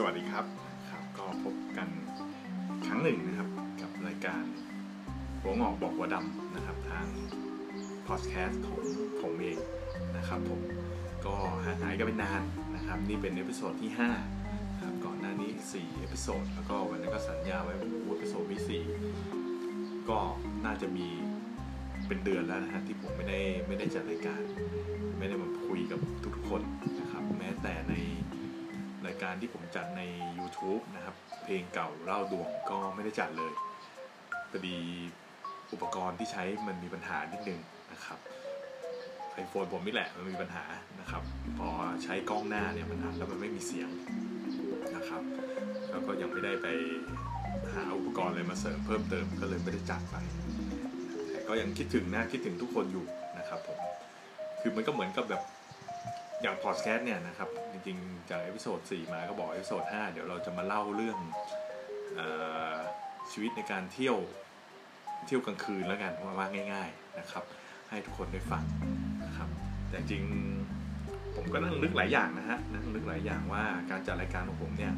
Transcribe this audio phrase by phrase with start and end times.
[0.00, 0.46] สวัสดีครับ
[0.90, 1.88] ครับ ก็พบกัน
[2.86, 3.48] ครั้งหนึ่งนะครับ
[3.80, 4.44] กับรายการ
[5.40, 7.06] หัวงอกบอกหัวดำนะครับ ทาง
[8.06, 8.82] พอดแคสต์ของ
[9.20, 9.58] ผมเอง
[10.16, 10.60] นะครับผม
[11.26, 11.34] ก็
[11.64, 12.42] ห่างหายกันไปนาน
[12.74, 13.90] นะครับ นี่เป็น episode ที่
[14.36, 18.82] 5ครับก่อนหน้านี้4 episode แล้วก็วันนี้นก็สัญญาไว้ว่า episode ที่
[19.32, 20.18] 4ก็
[20.64, 21.08] น่าจะมี
[22.06, 24.42] เป็นเดือนแล้วนะฮะที่ผมไม่ได้ไม่ได้จัดรายการ
[25.18, 26.00] ไม่ได้มาคุยกับ
[26.36, 26.62] ทุกๆคน
[27.00, 30.02] นะครับ แม้แต่ในายการที่ผมจัดใน
[30.38, 31.14] YouTube นะครับ
[31.44, 33.52] เพลงเก่าเล่าดวงก็ไม่ได้จัดเลย
[34.50, 34.76] พอดี
[35.72, 37.60] อุปกรณ์ที่ใช้มันมีปัญหานิดนึง
[37.92, 38.18] นะครับ
[39.34, 40.64] ไอโฟนผมนี่แหละมันมีปัญหา
[41.00, 41.22] นะครับ
[41.58, 41.68] พอ
[42.02, 43.88] ใช้กล้องหน้าเนี่ยมันอัดแล้วมันไม่มีเสียง
[44.96, 45.22] นะครับ
[45.90, 46.66] แล้วก็ยังไม่ได้ไป
[47.74, 50.16] หาอุปกรณ์อะไรมาเสริมเพิ่มเติมก็เลยไม่ได้จัดไป
[51.30, 53.04] แต่ก็ยังคิดถึงนะคิดถึงทุกคนอยู่
[53.38, 53.78] นะครับผม
[54.60, 55.42] คือมันก็เหมือนกับแบบ
[56.42, 61.18] อย่างพอดแคสต์เนี่ยนะครับ จริงๆ จาก episode 4มาก็บอก episode 5เดี๋ยวเราจะมาเล่าเรื่อง
[62.18, 62.20] อ
[63.32, 64.16] ชีวิตในการเที่ยว
[65.26, 67.44] เที่ยวกลางคืนแล้วกันว่าว่าง่าย ๆนะครับ
[67.90, 68.62] ให้ทุกคนได้ฟัง
[69.24, 69.48] นะครับ
[69.88, 70.24] แต่จริง
[71.36, 74.92] ผมก็นั่งนึกหลายอย่างนะฮะนั่งนึกหลายอย่างว่าการจัดรายการของผมเนี่ย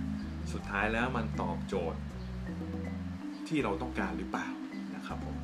[0.52, 2.00] สุดท้ายแล้วมันตอบโจทย์
[3.48, 4.46] ที่เราต้องการหรือเปล่า
[4.96, 5.36] นะครับผม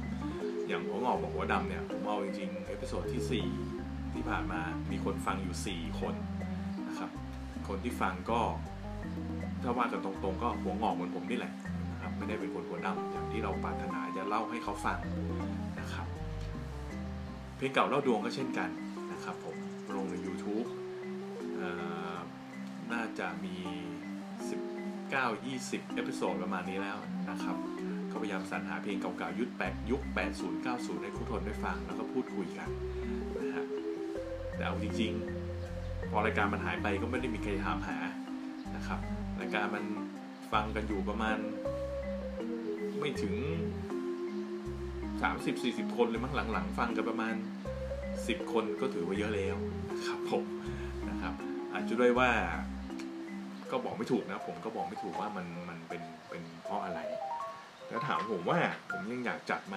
[0.69, 3.45] อย่างหัวงอกบอกหัวดำเนี่ยผมเอาจริงๆ episode ที่4ที่
[4.31, 4.61] ผ่านมา
[4.91, 6.15] มีคนฟังอยู่ 4 คน
[6.89, 7.11] นะครับ
[7.69, 8.41] คนที่ฟังก็
[9.63, 11.53] ถ้าว่ากันตรงๆ ก็หัวงอกเหมือนผมนี่แหละ
[11.93, 14.99] นะครับไม่ได้เป็นคนหัวดำอย่างที่เราปรารถนาจะเล่าให้เขาฟัง
[15.81, 16.07] นะครับ
[17.57, 18.69] เพลงเก่าเล่าดวงก็เช่นกัน
[19.13, 19.57] นะครับผม
[19.97, 20.67] ลงใน YouTube
[22.93, 23.57] น่าจะมี
[24.77, 26.99] 19-20 episode ประมาณนี้แล้ว
[27.31, 27.57] นะครับ
[28.11, 32.69] ก็พยายามสรรหาเพลงเก่าๆยุค8ยุค80 90 ให้ทุกคนได้ฟังแล้วก็พูดคุยกัน
[34.57, 37.99] แต่เอาจริงๆ พอรายการมันหายไปก็ไม่ได้มีใครถามหา
[38.77, 39.01] นะครับ
[39.41, 39.85] รายการมัน
[40.53, 41.39] ฟังกันอยู่ประมาณ
[43.01, 43.35] ไม่ถึง
[45.25, 47.35] 30-40 คนเลยมั้งหลังๆ ฟังกันประมาณ
[47.93, 49.57] 10 คนก็ถือว่าเยอะแล้ว
[50.07, 50.45] ครับผม
[51.11, 51.35] นะครับ
[51.73, 52.31] อาจจะด้วยว่า
[53.71, 57.01] ก็บอกไม่ถูกนะผมก็บอกไม่ถูกว่ามันมันเป็นเป็นเพราะอะไร
[57.89, 58.59] แล้วถามผมว่า
[58.91, 59.77] ผมยังอยากจัดไหม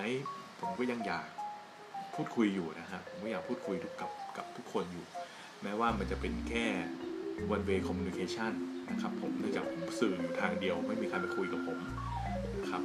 [0.59, 1.28] ผมก็ยังอยาก
[2.16, 5.05] พูดคุยอยู่นะครับผมก็อยากพูดคุยทุกกับ กับทุกคนอยู่
[5.63, 6.67] แม้ว่ามันจะเป็นแค่
[7.53, 8.51] one way communication
[8.89, 11.79] นะครับผมเนื่องจากผมสื่ออยู่ทางเดียว ไม่มีใครไปคุยกับผม
[12.57, 12.83] นะครับ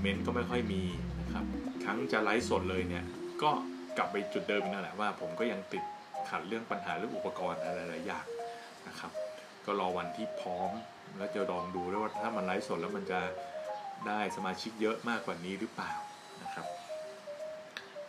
[0.00, 0.82] เมนก็ไม่ค่อยมี
[1.20, 1.44] นะครับ
[1.84, 3.04] ครั้งจะไลฟ์สดเลยเนี่ย
[3.42, 3.50] ก็
[3.96, 5.84] กลับไปจุดเดิมนั่นแหละว่า ผมก็ยังติด
[6.28, 8.26] ขัดเรื่องปัญหาเรื่องอุปกรณ์อะไรหลายอย่าง
[8.88, 9.12] นะครับ
[9.66, 10.70] ก็รอวันที่พร้อม
[11.16, 13.20] แล้วจะลองดูด้วยว่าถ้ามันไลฟ์สดแล้วมันจะ
[14.06, 15.92] ได้สมาชิกเยอะมากกว่านี้หรือเปล่า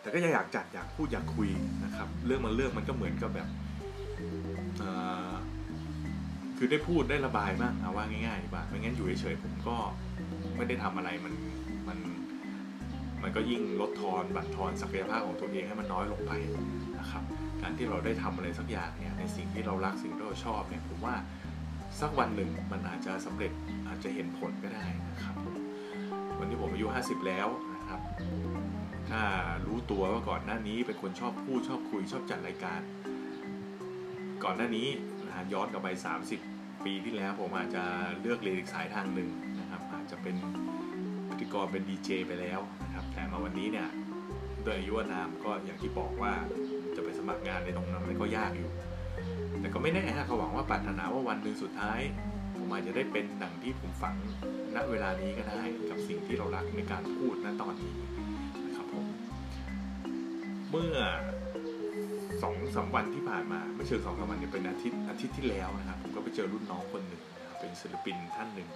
[0.02, 1.50] แต่ก็ยังอยากจัดอยากพูดอยากคุย
[1.84, 3.48] นะครับ เรื่องมันเรื่องมันก็เหมือนกับแบบ
[6.58, 9.76] คือได้พูดได้ระบายบ้างเอาว่าง่ายๆดีกว่าไม่งั้นอยู่เฉยๆผมก็
[10.58, 11.34] ไม่ได้ทำอะไรมัน
[11.88, 11.98] มัน
[13.24, 16.32] มันก็ยิ่งลดทอนบั่นทอนศักยภาพของตัวเองให้มันน้อยลงไป
[17.00, 17.24] นะครับ
[17.62, 21.16] การที่เราได้ทำอะไรสักอย่างเนี่ยในสิ่งที่เรารักสิ่งที่เราชอบเนี่ยผมว่า
[22.02, 23.52] สักวันหนึ่งมันอาจจะสำเร็จ
[23.88, 25.36] อาจจะเห็นผลก็ได้นะครับ
[26.40, 28.00] วันนี้ผมอายุ 50 แล้วนะครับ
[29.12, 29.24] ถ้า
[29.68, 32.82] รู้ตัวว่าก่อนหน้านี้เป็นคนชอบพูดชอบคุยชอบจัดรายการ
[34.44, 34.88] ก่อนหน้านี้
[35.28, 35.88] นะย้อนกลับไป
[36.38, 37.84] 30 ปีที่แล้วผมอาจจะ
[38.22, 39.30] เลือกเรียนอีกสายทางหนึ่ง
[39.60, 40.36] นะครับอาจจะเป็น
[41.28, 43.88] พิธีกรเป็นดีเจไปแล้วนะครับแต่มาวันนี้เนี่ย
[44.66, 46.34] ด้วยอายุนามก็อย่างที่บอกว่า
[46.96, 48.70] จะไปสมัครงานในตรงนั้นมันก็ยากอยู่
[49.60, 52.00] แต่ก็ไม่แน่ฮะเขาหวังว่าปรารถนาว่าวันหนึ่งสุดท้าย
[52.58, 54.16] ผมอาจจะได้เป็นดังที่ผมฝัง
[54.76, 57.94] ณเวลานี้ก็ได้กับสิ่งที่เรารักในการพูดณตอนนี้
[60.72, 60.98] เมื่อ
[62.42, 68.70] สองสาวันที่ผ่านมา ไม่เชิงสองสามวันเนี่ยเป็นอาทิตย์อาทิตย์ที่แล้วนะครับผมก็ไปเจอรุ่นน้องคนหนึ่งนะครับเป็นศิลปินท่านหนึ่ง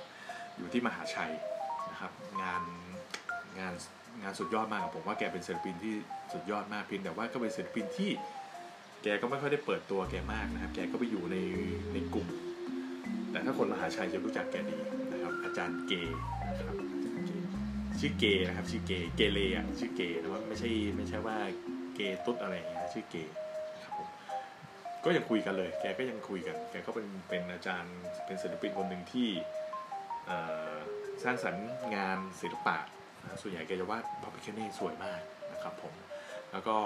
[0.57, 1.33] อยู่ที่มหาชัย
[1.91, 2.11] นะครับ
[2.41, 2.61] งาน
[3.59, 3.73] งาน
[4.23, 5.93] งานสุดยอดมากผมว่าแกเป็นศิลปินที่
[6.33, 8.11] สุดยอดมากเพียงแต่ว่าก็เป็นศิลปินที่
[9.03, 11.37] แกก็ไม่ค่อยได้เปิดตัวแกมากนะครับ แกก็ไปอยู่ใน
[11.93, 12.27] ในกลุ่ม
[13.31, 14.77] แต่ถ้าคนมหาชัยจะรู้จักแกดี
[15.11, 15.93] นะครับ อาจารย์เก
[16.47, 16.77] นะครับ
[17.99, 21.37] ชื่อเกนะครับชื่อเกเกเลอะชื่อเกนะว่าไม่ใช่ไม่ใช่ว่า
[21.95, 23.15] เกตุ๊ดอะไรอย่างเงี้ยชื่อเก
[23.73, 24.07] นะครับผม
[25.05, 27.95] ก็ยังคุยกันเลย แกก็ยังคุยกัน แกก็เป็นเป็นอาจารย์
[28.25, 29.29] เป็นศิลปินคนหนึ่งที่
[31.23, 32.77] สร้างสรรค์งานศิลปะ
[33.41, 35.21] ส่วนใหญ่แกจะวาดพระพิคเนตสวยมาก
[35.53, 35.93] นะครับผม
[36.51, 36.77] แล้วก็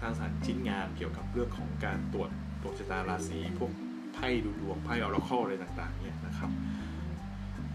[0.00, 2.30] สร้างสรรค์ชิ้นงานเกี่ยวกับเรื่องของการตรวจ
[2.62, 3.72] ดวงชะตาราศีพวก
[4.14, 6.50] ไพ่ดูดวงไพ่ออร์คอลอะไรต่างๆเนี่ยนะครับ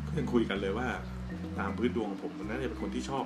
[0.05, 0.87] ก็ยังคุยกันเลยว่า
[1.59, 3.25] ตามพื้นดวงของผมนั้นจะเป็นคนที่ชอบ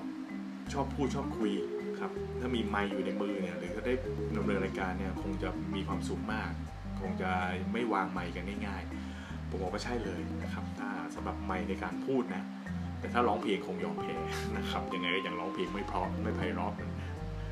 [0.73, 1.51] ชอบพูดชอบคุย
[1.99, 3.93] ครับถ้ามีไมค์อยู่ในมือเนี่ยหรือถ้าได้
[4.37, 6.51] ดำเนินรายการเนี่ยคงจะมีความสุขมาก
[7.01, 7.29] คงจะ
[7.73, 12.43] ไม่วางไมค์กันง่ายๆ ผมบอกว่าใช่เลยนะครับ ถ้าสำหรับไม่ในการพูดนะ
[12.99, 14.15] แต่ถ้าร้องเพลงคงยอมแพ้
[14.57, 16.73] นะครับยังไงก็ยังร้องเพลงไม่เพราะไม่ไพเราะ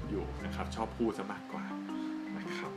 [0.10, 1.66] อยู่นะครับชอบพูดซะมากกว่า
[2.38, 2.72] นะครับ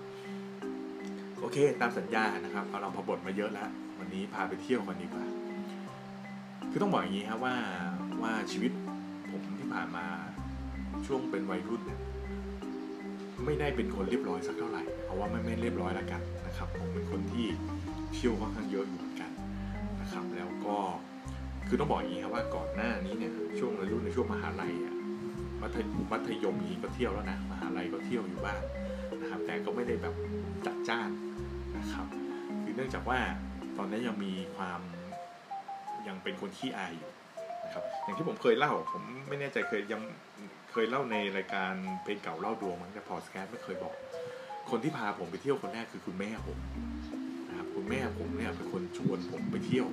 [1.41, 5.25] โอเคตามสัญญานะครับเอาเราพอบทมาเยอะแล้ววันนี้พาไปเที่ยวกันดีกว่า
[6.71, 7.55] คือต้องบอกอย่างนี้ครับว่า
[8.23, 8.73] ว่าชีวิต
[9.31, 10.07] ผมที่ผ่านมา
[11.07, 12.01] ช่วงเป็นวัยรุ่นเนี่ย
[13.45, 17.47] ไม่ได้เป็นคนเรียบร้อยสักเท่าไหร่เอาว่าไม่ไม่เรียบร้อยแล้วกันนะครับผมเป็นคนที่
[18.13, 19.31] เที่ยวค่อนข้างเยอะอยู่เหมือนกัน
[20.01, 20.77] นะครับ แล้วก็
[21.69, 24.95] คือต้องบอกอย่างนี้ครับว่าก่อนหน้านี้เนี่ยช่วงวัยรุ่นในช่วงมหาลัยอะ
[25.61, 28.61] มัธยมัธยมนี้ก็เที่ยวแล้วนะมหาลัยก็เที่ยวอยู่บ้าง
[29.21, 30.15] นะครับแต่ก็ไม่ได้แบบ
[30.67, 31.11] จัดจ้าน
[31.79, 32.07] นะครับ
[32.63, 33.19] คือเนื่องจากว่า
[33.79, 34.81] ตอนนั้นยังมีความ
[36.09, 37.11] ยังเป็นคนขี้อายอยู่
[37.65, 40.03] นะครับอย่างที่ผมเคยเล่า ผมไม่แน่ใจเคยยัง
[40.73, 41.73] เคยเล่าในรายการ
[42.03, 43.95] เพลงเก่าเล่าดวงมั้งแต่พอสแกนไม่เคยบอก
[44.71, 46.59] คนที่พาผมไปเที่ยวคนแรกคือคุณแม่ผม
[47.49, 49.87] นะครับคุณแม่ผมเนี่ยเป็นคนชวนผมไปเที่ยว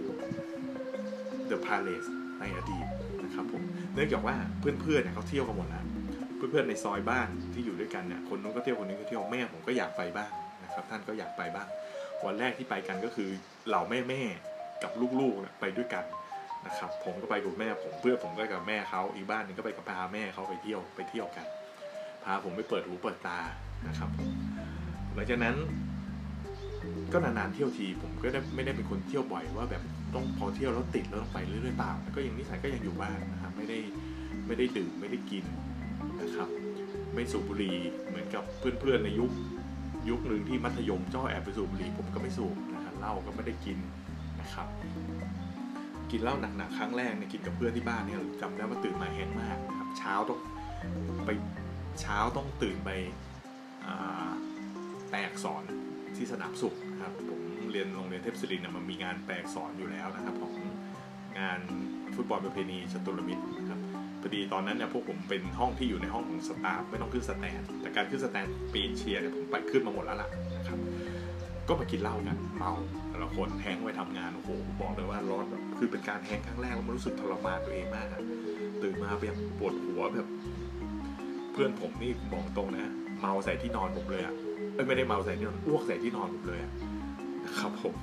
[1.50, 2.88] The Palace ในอดีต
[3.24, 3.64] นะครับผม
[3.94, 5.86] เนื่องจากว่าเพื่อนๆเนี่ยเขาเที่ยวกันหมดแล้ว
[6.36, 10.32] เพื่อนๆในซอยบ้านที่อยู่ด้วยกันเนี่ยคนนู้นก็เที่ยวคนนี้ก็เที่ยวแม่ผมก็อยากไปบ้าง
[10.64, 11.68] นะครับ ท่านก็อยากไปบ้าง
[12.26, 13.30] วันแรกที่ไปกันก็คือ
[13.68, 16.06] เหล่าแม่แม่ๆกับลูกๆเนี่ยไปด้วยกัน
[16.66, 21.46] นะครับผมก็ไปกับแม่ผมเพื่อนผมก็กับแม่เขาอีกบ้านหนึ่งก็ไปกับพาแม่เขาไปเที่ยวไปเที่ยวกัน
[22.24, 23.40] พาผมไปเปิดหูเปิดตา
[23.88, 24.10] นะครับ
[25.14, 25.56] หลังจากนั้น
[27.14, 29.84] ก็นานๆเที่ยวทีผมก็ได้ไม่ได้เป็นคนเที่ยวบ่อยว่าแบบ
[30.14, 33.80] ต้องพอเที่ยวแล้วติดแล้วต้องไปเรื่อยๆเปล่าก็ยังนิสัยก็ยังอยู่บ้านนะครับไม่ได้
[34.48, 35.46] ไม่ได้ดื่มไม่ได้กิน
[36.22, 36.50] นะครับ
[37.14, 37.78] ไม่สูบบุหรี่
[38.08, 39.32] เหมือนกับเพื่อนๆในยุค
[40.10, 43.78] ยุคหนึ่งที่มัธยมเจ้าแอบไปสูบบุหรี่ผมก็ไม่สูบนะครับเหล้าก็ไม่ได้กิน
[44.42, 44.68] นะครับ
[46.12, 50.40] กินเหล้าหนักๆครั้งแรกเนี่ยกินกับเพื่อนที่บ้านเนี่ยจำได้ว่าตื่นมาแห้งมากนะครับเช้าต้อง
[51.26, 51.30] ไป
[52.02, 52.90] เช้าต้องตื่นไป
[55.10, 55.64] แปลอักษร
[56.16, 57.42] ที่สนามสุขนะครับผม
[57.72, 60.54] เรียนโรงเรียนเทพศิรินทร์มันมีงานแปลอักษรอยู่แล้วนะครับของ
[61.40, 61.60] งาน
[62.16, 63.80] ฟุตบอลประเพณีชตุรมิตรนะครับ
[64.22, 70.78] พอดีตอนนั้นเนี่ยพวกผมเป็นห้องที่อยู่ในห้องของสตาฟไม่ต้องขึ้นสแตนแต่การขึ้นสแตนปีนเชียร์เนี่ยผมไปขึ้นมาหมดแล้วล่ะนะครับ
[71.68, 72.72] ก็มากินเหล้ากันเมา
[73.10, 74.50] แต่ละคนแฮงไว้ทำงานโอ้โห
[74.82, 78.08] บอกเลยว่าร้อนแบบคือเป็นการแฮงครั้งแรกแล้วมันรู้สึกทรมานตัวเองมาก
[78.82, 80.28] ตื่นมาแบบปวดหัวแบบ
[81.52, 84.34] เพื่อนผมนี่บอกตรงนะเมาใส่ที่นอนผมเลยอะ
[84.88, 86.60] ไม่ได้เมาใส่ที่นอนอ้วกใส่ที่นอนผมเลย
[87.46, 87.94] นะครับผม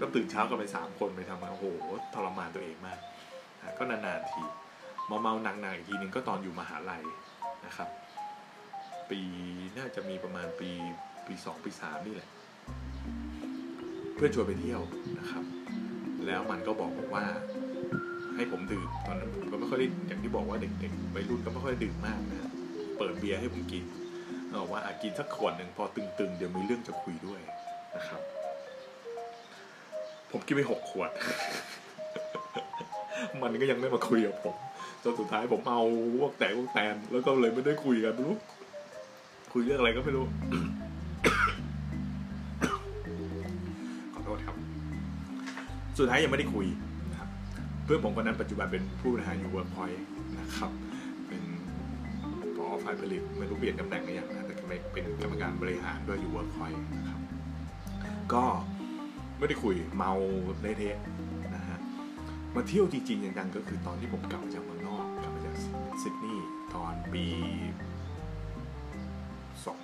[0.00, 1.66] ก็ตื่นเช้ากันไปสามคนไปทำงานโอ้โห
[2.14, 2.98] ทรมานตัวเองมาก
[3.78, 4.42] ก็นานๆที
[5.10, 7.02] มาเมาหนักๆอีกทีนึงก็ตอนอยู่มหาลัย
[7.66, 7.88] นะครับ
[9.10, 9.20] ปี
[9.78, 10.70] น่าจะมีประมาณปี
[11.26, 12.28] ปีสองปีสามนี่แหละ
[14.18, 14.80] เพื่อนชวนไปเที่ยว
[15.18, 15.44] นะครับ
[16.26, 17.24] แล้วมันก็บอกบอกว่า
[18.34, 22.50] ให้ผมดื่มตอนนั้นผมก็ไม่ค่อยได้อย่างที่บอกว่าเด็กๆวัยรุ่นก็ไม่ค่อยดื่มมากนะ
[22.98, 23.84] เปิดเบียร์ให้ผมกิน
[24.60, 27.40] บอกว่าอากินสักขวดหนึ่งพอตึงๆ เดี๋ยวมีเรื่องจะคุยด้วย
[27.96, 28.20] นะครับ
[30.30, 31.10] ผมกินไปหกขวด
[33.42, 34.56] มันก็ยังไม่มาคุยกับผม
[35.02, 35.82] จนสุดท้ายผมอ้
[36.20, 38.36] วกแตกอ้วกแตนแล้วก็เลยไม่ได้คุยกันไม่รู้
[39.52, 40.26] คุยเรื่องอะไรก็ไม่รู้
[45.98, 46.66] สุดท้ายยังไม่ได้คุย
[47.10, 47.28] นะครับ
[47.84, 50.02] เพื่อนผมคนนั้นปัจจุบันเป็นผู้บริหารอยู่เวิร์กพอยต์
[50.40, 50.70] นะครับ
[51.26, 51.42] เป็น
[52.56, 54.54] ผอ.ฝ่ายผลิตไม่รู้เปลี่ยนตำแหน่งหรือยังนะแต่
[54.92, 57.20] เป็นกรรมการบริหารด้วยอยู่เวิร์กพอยต์นะครับ
[58.32, 58.44] ก็
[59.38, 60.12] ไม่ได้คุยเมา
[60.60, 60.98] เละเทะ
[61.54, 61.78] นะฮะ
[62.54, 65.54] มาเที่ยวจริงๆอย่างดังก็คือตอนที่ผมกลับจากเมืองนอกกลับมาจาก
[66.02, 67.26] ซิดนีย์ตอนปี
[69.68, 69.78] 2542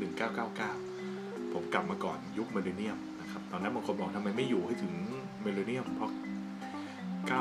[0.00, 2.98] 1999 ผมกลับมาก่อนยุค millennium
[3.32, 4.94] นะครับตอนนั้นบางคนบอกทำไมไม่อยู่ให้ถึง
[5.42, 7.32] millennium เพราะ9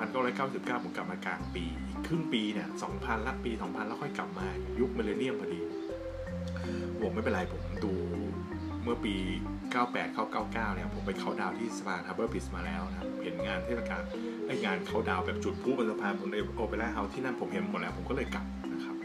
[0.00, 4.46] 1999 ผมกลับมากลางปี อีกครึ่งปีเนี่ย 2000 ละปี 2000 แล้วค่อยกลับมา
[4.80, 5.60] ยุค millennium พอดี
[7.00, 7.92] บอกไม่เป็นไรผมดู
[8.82, 9.14] เมื่อปี
[9.64, 14.02] 98 เข้า 99 เนี่ย ผมไปเขาดาวที่สะพาน Harbour Bridge มาแล้วนะเห็นงานเทศกาล
[14.46, 18.96] ไอ้งานเขาดาวแบบจุดพลุบนสะพานบน Opera House ที่นั่นผมเห็นหมดแล้ว ผมก็เลยกลับนะครับ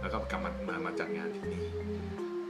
[0.00, 1.62] แล้วก็กลับมามามาจัดงานที่นี่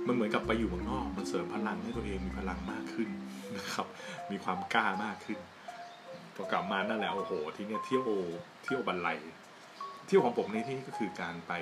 [0.06, 3.08] มันเหมือนกับไปอยู่เมืองนอก มันเสริมพลังให้ตัวเองมีพลังมากขึ้น
[3.56, 3.86] นะครับ
[4.30, 5.38] มีความกล้ามากขึ้น
[6.34, 8.04] พอกลับมานั่นแหละโอ้โห ที่เนี่ยเที่ยว
[8.64, 9.08] เที่ยวบันไล
[10.06, 11.52] เที่ยวของผมในที่นี่ก็คือการไป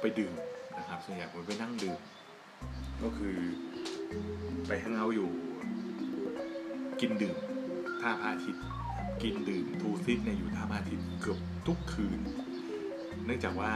[0.00, 0.32] ไปดื่ม
[0.78, 2.00] นะครับ ส่วนใหญ่ผมไปนั่งดื่ม
[3.02, 3.36] ก็คือ
[4.66, 5.30] ไปแฮงเอาอยู่
[7.00, 7.36] กินดื่ม
[8.00, 8.64] ท่าพระอาทิตย์
[9.22, 12.20] กินดื่มทูซิตเนี่ยอยู่ท่าพระอาทิตย์เกือบทุกคืน
[13.24, 13.72] เนื่องจากว่า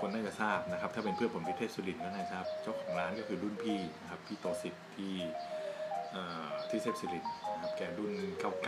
[0.00, 5.14] คนน่าจะทราบนะครับ ถ้าเป็นเพื่อนผมที่เทพสุรินทร์ก็น่าจะทราบเจ้าของร้านก็คือรุ่นพี่นะครับพี่โตสิทธิ์ที่
[6.68, 8.12] ที่เทพสุรินทร์นะครับแกรุ่น
[8.52, 8.62] 99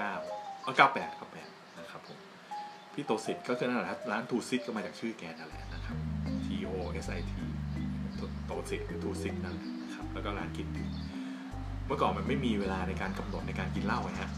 [0.63, 2.19] เออ98 98นะครับผม
[2.95, 5.97] พี่โตสิทธิ์ก็คือนั่นแหละร้านทูซิตก็มาจากชื่อแกนั่นแหละนะครับ
[6.45, 6.73] T O
[7.05, 7.33] S I T
[8.47, 10.91] โตสิทธิ์หรือทูซิตนั่นแหละครับแล้วก็ร้านกินดื่ม
[11.87, 14.31] เมื่อก่อนมันไม่มีเวลาในการกำหนดในการกินเหล้าไงฮะ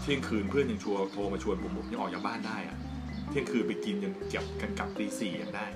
[0.00, 2.78] เที่ยงคืนเพื่อนยังชวนโทรมาชวนผมผมยังออกจากบ้านได้อะ
[3.30, 5.66] เที่ยงคืนไปกินยังเก็บกันกลับตีสี่ยังได้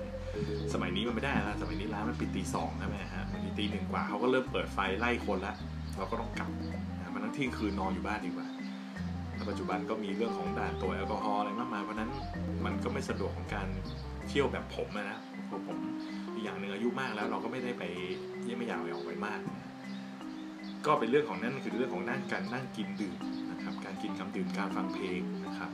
[0.73, 5.53] สมัยนี้มันไม่ได้แล้วสมัยนี้ร้านมันปิดตีสองใช่ไหมฮะบางทีตีหนึ่งกว่าเขาก็เริ่มเปิดไฟไล่คนละ
[5.97, 6.49] เราก็ต้องกลับ
[6.99, 8.47] นะมันทั้งเที่ยงคืนนอนอยู่บ้านดีกว่า
[9.49, 12.11] ปัจจุบันก็มีเรื่องของด่านตัวจแอลกอฮอล์อะไรมากมายเพราะนั้น
[12.65, 13.67] มันก็ไม่สะดวกของการ
[14.27, 15.17] เที่ยวแบบผมนะ
[15.47, 15.77] เพราะผม
[16.43, 17.83] อย่างหนึ่งอายุมากแล้วเราก็ไม่ได้ไป
[18.43, 19.39] เยี่ยมไม่อยากไปออกไปมาก
[20.85, 23.17] ก็เป็นเรื่องของนั่นคือเรื่องของนั่งการนั่งกินดื่ม
[23.51, 25.69] นะครับ การกินคำดื่มการฟังเพลงนะครับ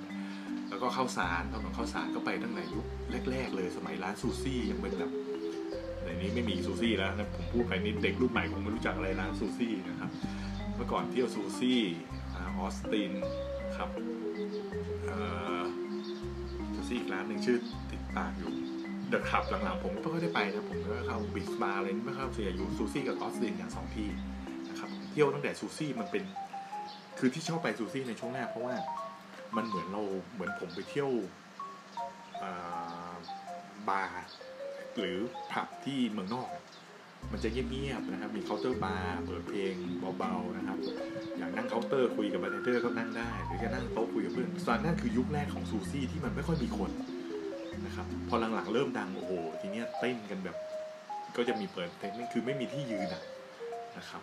[0.84, 2.86] ก็ข้าวสารตอนของข้าวสารก็ไปตั้งแต่ยุค
[3.32, 5.12] แรก ๆ เลยสมัยร้านซูซี่ยังเป็นแบบ
[6.04, 10.12] ในนี้ไม่มีซูซี่แล้วนะผมพูดไปนี่เด็กรุ่นใหม่คงไม่รู้จักอะไรร้านซูซี่นะครับ
[10.76, 11.80] เมื่อก่อนเที่ยวซูซี่
[12.36, 13.12] ออสติน
[13.78, 13.90] ครับ
[16.74, 17.58] ซูซี่อีกร้านหนึ่งชื่อ
[17.92, 18.52] ติดปากอยู่
[19.10, 24.10] เดอะขับหลังๆผมก็ไม่ค่อยได้ไปนะผมก็เข้าบิสบาร์อะไรนี่ไม่เข้าเสียอยู่ซูซี่กับออสตินอย่างสองที่
[24.70, 26.24] นะครับเที่ยวตั้งแต่ซูซี่มันเป็น
[27.20, 28.76] คือที่ชอบไปซูซี่ในช่วงแรกเพราะว่า
[29.58, 30.02] มันเหมือนเรา
[30.34, 31.12] เหมือนผมไปเที่ยว
[33.90, 34.26] บาร์
[34.98, 35.18] หรือ
[35.52, 36.50] ผับที่เมืองนอก
[37.32, 39.74] มันจะเงียบๆนะครับ มีเคาน์เตอร์บาร์เปิดเพลง
[40.18, 40.78] เบาๆนะครับ
[41.38, 46.92] อย่างนั่งเคาน์เตอร์คุยกับบาร์เทนเดอร์ก็นั่งได้ หรือจะนั่งโต๊ะคุยกับเพื่อนตอนนั้นคือยุคแรกของซูซี่ที่มันไม่ค่อยมีคน
[47.86, 49.32] นะครับ พอหลังๆเริ่มดังโอ้โห
[49.62, 50.58] ทีเนี้ยเต้นกันแบบ
[51.38, 53.08] ก็จะมีเปิดเต้นคือไม่มีที่ยืน
[53.98, 54.22] นะครับ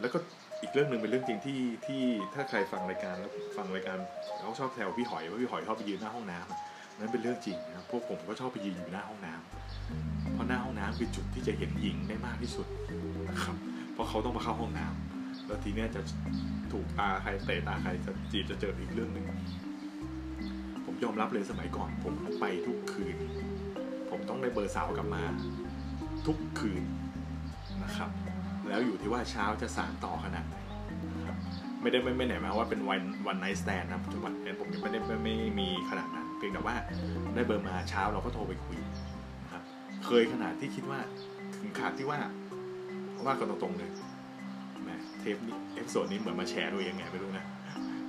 [0.00, 0.18] แล้วก็
[0.62, 2.02] อีกเรื่องหนึ่งเป็นเรื่องจริงที่ที่
[2.34, 3.98] ถ้าใครฟังรายการแล้วฟังรายการ
[4.38, 12.66] เขาชอบแซวพี่หอยว่าพี่หอยชอบไปยืนหน้าห้องน้ำนั้นเป็นเรื่องจริงนะพวกผมก็ชอบไปยืนอยู่หน้าห้องน้ำเพราะหน้าห้องน้ำคือจุดที่จะเห็นหญิงได้มากที่สุด
[13.30, 13.56] นะครับ
[13.92, 16.00] เพราะเขาต้องมาเข้าห้องน้ำแล้วทีเนี้ยจะ
[16.72, 19.26] ถูกตาใครเตะตาใครจะจีบจะเจออีกเรื่องหนึ่ง
[20.84, 23.16] ผมยอมรับเลยสมัยก่อน ผมไปทุกคืน
[24.10, 25.22] ผมต้องได้เบอร์สาวกลับมา
[26.26, 26.84] ทุกคืน
[27.84, 28.10] นะครับ
[28.72, 30.56] แล้วอยู่ที่ว่าเช้าจะสานต่อขนาดไหน
[31.82, 36.74] ไม่ได้ไม่ไม่ไหนมาว่าเป็น one one night stand นะปัจจุบันนี้ผมยังไม่ได้ไม่ไม่มีขนาดนั้น เพียงแต่ว่า
[37.34, 38.78] ได้เบอร์มาเช้าเราก็โทรไปคุย
[39.42, 39.62] นะครับ
[40.04, 40.98] เคยขนาดที่คิดว่า
[41.60, 42.18] ถึงขนาดที่ว่า
[43.26, 43.90] ว่ากันตรงๆเลย
[44.84, 47.46] แหมเทปนี้ episode นี้เหมือนมาแชร์ตัวเองไงไม่รู้นะ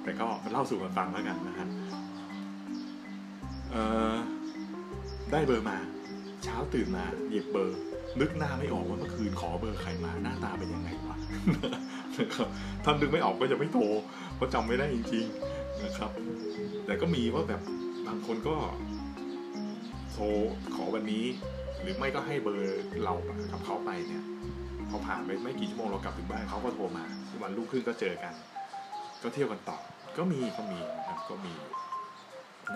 [0.04, 1.68] แต่ก็เล่าสู่กันฟังแล้วกันนะครับ
[5.32, 5.78] ได้เบอร์มา
[6.44, 7.80] เช้าตื่นมาหยิบเบอร์
[8.20, 11.18] นึกหน้าไม่ออกว่าเมื่อคืนขอเบอร์ใครมาหน้าตาเป็นยังไงวะ
[12.18, 12.48] นะครับ
[12.84, 13.84] ถ้านึกไม่ออกก็จะไม่โทร
[14.36, 16.12] เพราะจำไม่ได้จริงๆนะครับ
[16.86, 17.62] แต่ก็มีว่าแบบ
[18.08, 18.56] บางคนก็
[20.12, 20.24] โทร
[20.76, 21.26] ขอวันนี้
[21.82, 23.14] หรือไม่ก็ให้เบอร์เรา
[23.52, 24.24] กับเขาไปเนี่ย
[24.90, 27.06] พอผ่านไปไม่กี่ชั่วโมงเรากลับถึงบ้านเขาก็โทรมา
[27.44, 28.34] วันรุ่งขึ้นก็เจอกัน
[29.24, 29.78] ก็เที่ยวกันต่อ
[30.18, 31.54] ก็มีก็มีนะครับก็มี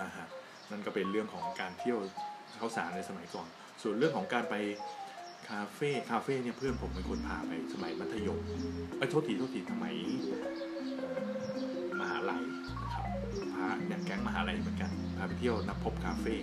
[0.02, 0.26] นะฮะ
[0.70, 1.98] นั่นก็เป็นเรื่องของการเที่ยว
[2.58, 3.48] เขาสารในสมัยก่อน
[3.82, 4.54] ส่วนเรื่องของการไป
[5.50, 8.40] คาเฟ่คาเฟ่เนี่ยเพื่อนผมเป็นคนพาไปสมัยมัธยม
[8.98, 9.94] ไอ้โทษทีโทษทีสมัย
[12.00, 12.42] มหาลัย
[12.82, 13.04] นะครับ
[13.54, 16.34] พาเนี่ยแก๊งมหาลัยเหมือนกันพาไปเที่ยวนับพบคาเฟ่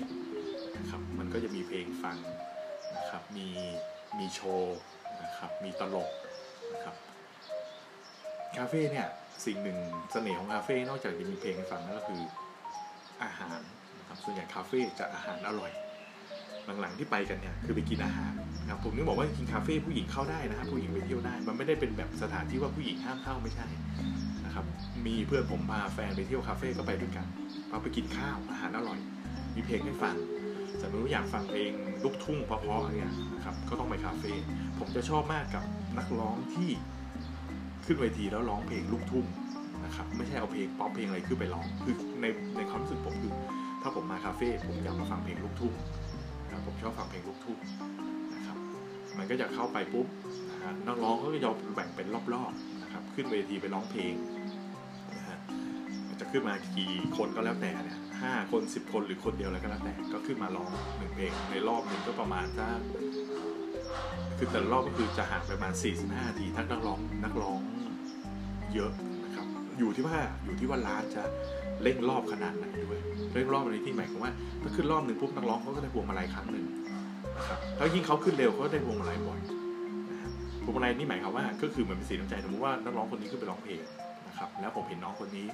[0.78, 2.18] นะครับมันก็จะมีเพลงฟัง
[2.98, 3.48] นะครับมี
[4.20, 4.78] มีโชว์
[5.24, 6.10] นะครับมีตลก
[6.74, 6.96] นะครับ
[8.56, 9.08] คาเฟ่เนี่ย
[9.46, 9.78] สิ่งหนึ่ง
[10.12, 12.22] เสน่ห์ของคาเฟ่นอกจากจะมีเพลงฟังนั่นก็คือ
[13.24, 13.60] อาหาร
[14.00, 15.72] นะครับส่วนใหญ่คาเฟ่จะอาหารอร่อย
[16.80, 23.68] หลังๆที่ไปกันเนี่ยคือไปกินอาหารนะครับผมนึกบอกว่ากินคาเฟ่ผู้หญิงเข้าได้นะครับผู้หญิงไปเที่ยวได้ มันไม่ได้เป็นแบบสถานที่ว่าผู้หญิงห้ามเข้าไม่ใช่
[24.46, 24.66] นะครับ
[25.06, 27.28] มีเพื่อนผมพาแฟนไปเที่ยวคาเฟ่ก็ไปด้วยกัน
[27.70, 29.00] พาไปกินข้าวอาหารอร่อย
[29.56, 30.16] มีเพลงให้ฟัง
[30.82, 31.72] สมมติว่าอยากฟังเพลง
[32.04, 34.32] ลูกทุ่งเพราะๆเนี่ยนะครับก็ต้องไปคาเฟ่
[34.80, 35.64] ผมจะชอบมากกับ
[35.98, 36.70] นักร้องที่
[37.86, 39.26] ขึ้นเวทีแล้วร้องเพลงลูกทุ่ง
[39.86, 42.26] นะครับไม่ใช่เอาเพลงป๊อปเพลงอะไรขึ้นไปร้องคือใน
[42.58, 43.34] ในความรู้สึกผมคือ
[43.82, 45.74] ถ้าผมมาคาเฟ่ผมอยากมาฟังเพลงลูกทุ่ง
[46.66, 47.58] ผมชอบฟังเพลงลูกทุ่ง
[48.36, 48.58] นะครับ
[49.18, 50.08] มันก็จะเข้าไปปุ๊บ
[50.52, 54.14] นะฮะนักร้องเขาก็จะแบ่งเป็นรอบๆนะครับขึ้นเวทีไปร้องเพลง
[55.16, 55.38] นะฮะ
[56.20, 62.68] จะขึ้นมากี่คนก็แล้วแต่เนี่ยห้าคนสิบคนหรือคนเดียวอะไรก็แล้วแต่ก็ขึ้นมาร้องหนึ่งเพลงในรอบหนึ่งก็ประมาณถ้า
[64.38, 67.60] คือแต่รอบก็คือจะห่างประมาณ 45นาทีทั้งนักร้องนักร้อง
[68.74, 68.92] เยอะ
[69.26, 69.48] นะครับ
[69.80, 71.24] อยู่ที่ว่าอยู่ที่ว่าร้านจะ
[71.82, 72.66] เร่งรอบขนาดไหน
[73.36, 76.66] ด้วยเร่งรอบในที่หมายความว่าถ้าขึ้นรอบหนึ่งปุ๊บนักร้องเขาก็ได้พวงมาลัยครั้งหนึ่ง
[77.38, 79.40] นะครับแล้วยิ่งเขาขึ้นเร็วเขาก็ได้พวงมาลัยบ่อย
[80.12, 80.32] นะครับ
[80.64, 83.82] พวงมาลัยนี่หมายความว่า ก็คือเหมือนเป็นสีน้ำใจสมมติว่านักร้องคนนี้ขึ้นไปร้องเพลง
[84.28, 85.48] นะครับแล้วผมเห็นน้องคนนี้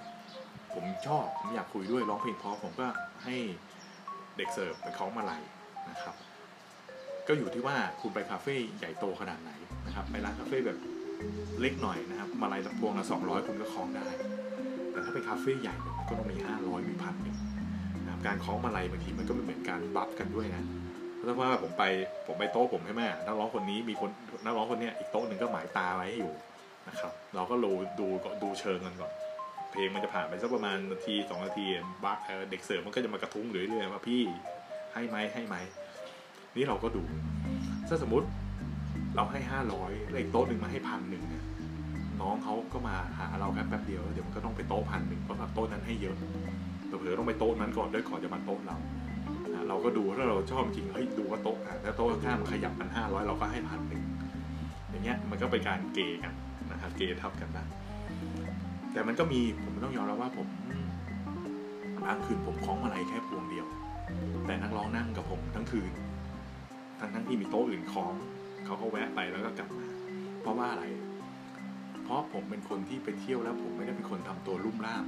[0.73, 2.87] ผมชอบผมอยากคุยด้วยร้องเพลงเพราะผมก็
[3.23, 3.35] ให้
[4.37, 5.41] เด็กเสิร์ฟไปคล้องมาลัย
[5.89, 6.15] นะครับ
[7.27, 9.51] ก็อยู่ที่ว่าคุณไปคาเฟ่ใหญ่โตขนาดไหน
[9.85, 10.77] นะครับไปร้านคาเฟ่แบบ
[11.61, 14.07] เล็กหน่อยนะครับมาลัยพวงละสองร้อยคุณก็คล้องได้
[14.91, 15.75] แต่ถ้าเป็นคาเฟ่ใหญ่
[16.07, 17.37] ก็ต้องมีห้าร้อยมีพันหนึ่ง
[18.27, 20.63] การคล้องมาลัยบางทีมันก็ไม่เหมือนการบัฟกันด้วยนะ
[21.15, 21.83] เพราะว่าผมไป
[22.27, 24.09] ผมไปโต๊ะผมใช่ไหมนักร้องคนนี้มีคน
[24.45, 26.31] นักร้องคนนี้อีกโต๊ะหนึ่งก็หมายตาไว้อยู่
[26.89, 28.07] นะครับ เราก็ดูดู
[28.43, 29.11] ดูเชิงกันก่อน
[29.71, 31.65] เพลงมันจะผ่านไปสักประมาณนาทีสองนาที
[32.03, 34.21] บักเด็กเสิร์ฟมันก็จะมากระทุ้งเรื่อยๆว่าพี่
[34.93, 35.55] ให้ไหมให้ไหม
[36.55, 37.03] นี่เราก็ดู
[37.87, 38.27] ถ้าสมมติ
[39.15, 41.23] เราให้ห้าร้อยแล้วอีกโต๊ะหนึ่งมาให้พันหนึ่ง
[42.21, 46.15] น้องเขาก็มาหาเราแค่แป๊บเดียวเดี๋ยวมันก็ต้องไปโต๊ะพันหนึ่งเพราะว่าโต๊ะนั้นให้เยอะ
[46.97, 48.77] เผื่อต้องไปโต๊ะนั้นก่อนด้วยก่อนจะมาโต๊ะเรา
[49.69, 54.03] เราก็ดูถ้าเราชอบจริงเฮ้ยดูว่าโต๊ะถ้าโต๊ะข้างมันขยับพันห้าร้อยเราก็ให้พันหนึ่ง
[54.89, 56.33] อย่างเงี้ยมันก็เป็นการเกย์กัน
[56.71, 57.63] นะครับเกย์ทับกันได้
[58.93, 60.47] แต่มันก็มีผมต้องยอมรับว่าผม
[62.03, 63.67] บางคืนผมคล้องมาลัยแค่พวงเดียว
[64.45, 65.91] แต่นักร้องนั่งกับผมทั้งคืน
[66.99, 68.13] ทั้งทั้งที่มีโต๊ะอื่นคล้อง
[68.65, 69.87] เขาก็แวะไปแล้วก็กลับมา
[70.41, 70.83] เพราะว่าอะไร
[72.03, 75.05] เพราะผมเป็นคนที่ไปเที่ยวแล้วผมไม่ได้เป็นคนทำตัวลุ่มล่าม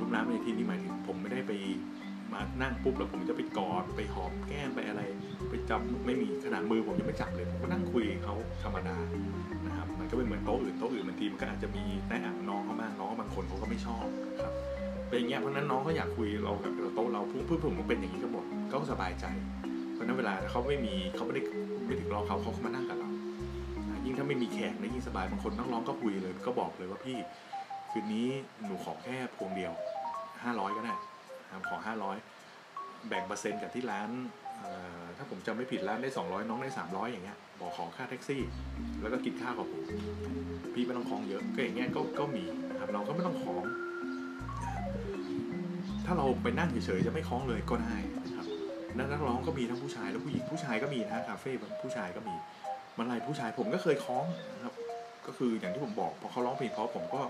[0.00, 1.52] รับลุ่มล่าในที่นี้หมายถึงผมไม่ได้ไป
[2.32, 5.02] มานั่งปุ๊บแล้วผมจะไปกอดไปหอมแก้มไปอะไร
[5.50, 8.96] ไปจับไม่มีขนาดมือผมยังไม่จับเลยผมก็นั่งคุยเขาธรรมดา
[9.66, 14.06] นะครับมันก็เป็นเหมือนโต๊ะอื่นโต๊ะอื่นบางทีมันก็อาจจะมีแนะอ่างน้องเขาบ้างน้องบางคนเขาก็ไม่ชอบ
[14.42, 14.52] ครับ
[15.08, 19.26] เป็นอย่างเงี้ยเพราะนั้นน้องเขาอยากคุยเรากับโต๊ะเราเพื่อนผมมันเป็นอย่างนี้ก็หมดก็สบายใจ
[19.92, 21.42] เพราะนั้นเวลาเขาไม่มีเขาไม่ได้
[21.86, 23.10] ไม่ถึงรอเขาเขามานั่งกับเรา
[24.04, 27.16] ยิ่งถ้าไม่มีแขกนะยิ่งสบายบางคนนักร้องก็คุยเลย ก็บอกเลยว่าพี่
[27.90, 28.28] คืนนี้
[28.64, 29.72] หนูขอแค่พวงเดียว
[30.44, 30.94] ห้าร้อยก็ได้
[31.68, 32.16] ขอห้าร้อย
[33.08, 34.10] แบ่งเปอร์เซ็นต์กับที่ร้าน
[35.16, 38.42] ถ้าผมจำไม่ผิดร้านได้สองร้อยน้องได้สามร้อยอย่างเงี้ยบอกขอค่าแท็กซี่
[39.00, 39.82] แล้วก็กินข้าวกับผม
[40.74, 43.64] พี่ไม่ต้องคล้องเยอะก็อย่างเงี้ยก็ก็มีนะครับเราก็ไม่ต้องคล้อง
[46.06, 48.46] ถ้าเราไปนั่งเฉยๆจะไม่คล้องเลยก็ได้นะครับ
[48.96, 52.34] นักร้องก็มีทั้งผู้ชายและผู้หญิงผู้ชายก็มีนะคาเฟ่ผู้ชายก็มี
[52.98, 54.74] มันอะไรผู้ชายผมก็เคยคล้องนะครับ
[55.26, 57.20] ก็คืออย่างที่ผมบอกพอเขาร้องเพลงเพราะผมก็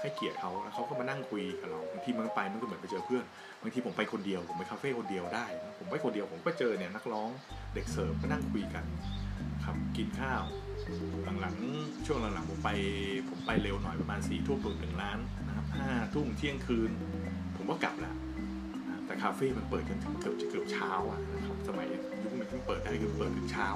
[0.00, 3.24] ให้เกียรติเขาแล้วเขาก็มานั่งคุยกับเราบางทีมันไปมันก็เหมือนไปเจอเพื่อน
[3.62, 5.46] บางทีผมไปคนเดียวผมไปคาเฟ่คนเดียวได้
[5.78, 7.30] ผมไปคนเดียวผมก็เจอเนี่ยนักร้อง
[7.74, 8.84] เด็กเสิร์ฟมานั่งคุยกัน
[9.64, 10.42] ครับกินข้าว
[11.40, 12.70] หลังๆช่วงหลังๆผมไป
[13.28, 16.90] ผมไปเร็วหน่อยประมาณสี่ทุ่มถึงหนึ่งล้านนะครับห้าทุ่มเที่ยงคืน
[17.56, 18.16] ผมก็กลับแล้ว
[19.06, 21.86] แต่คาเฟ่มันเปิดจนถึงเกือบจะเกือบเช้าอะนะครับสมัย
[22.22, 23.68] ยุคนี้เพิ่งเปิดได้คือเปิดถึงเช้า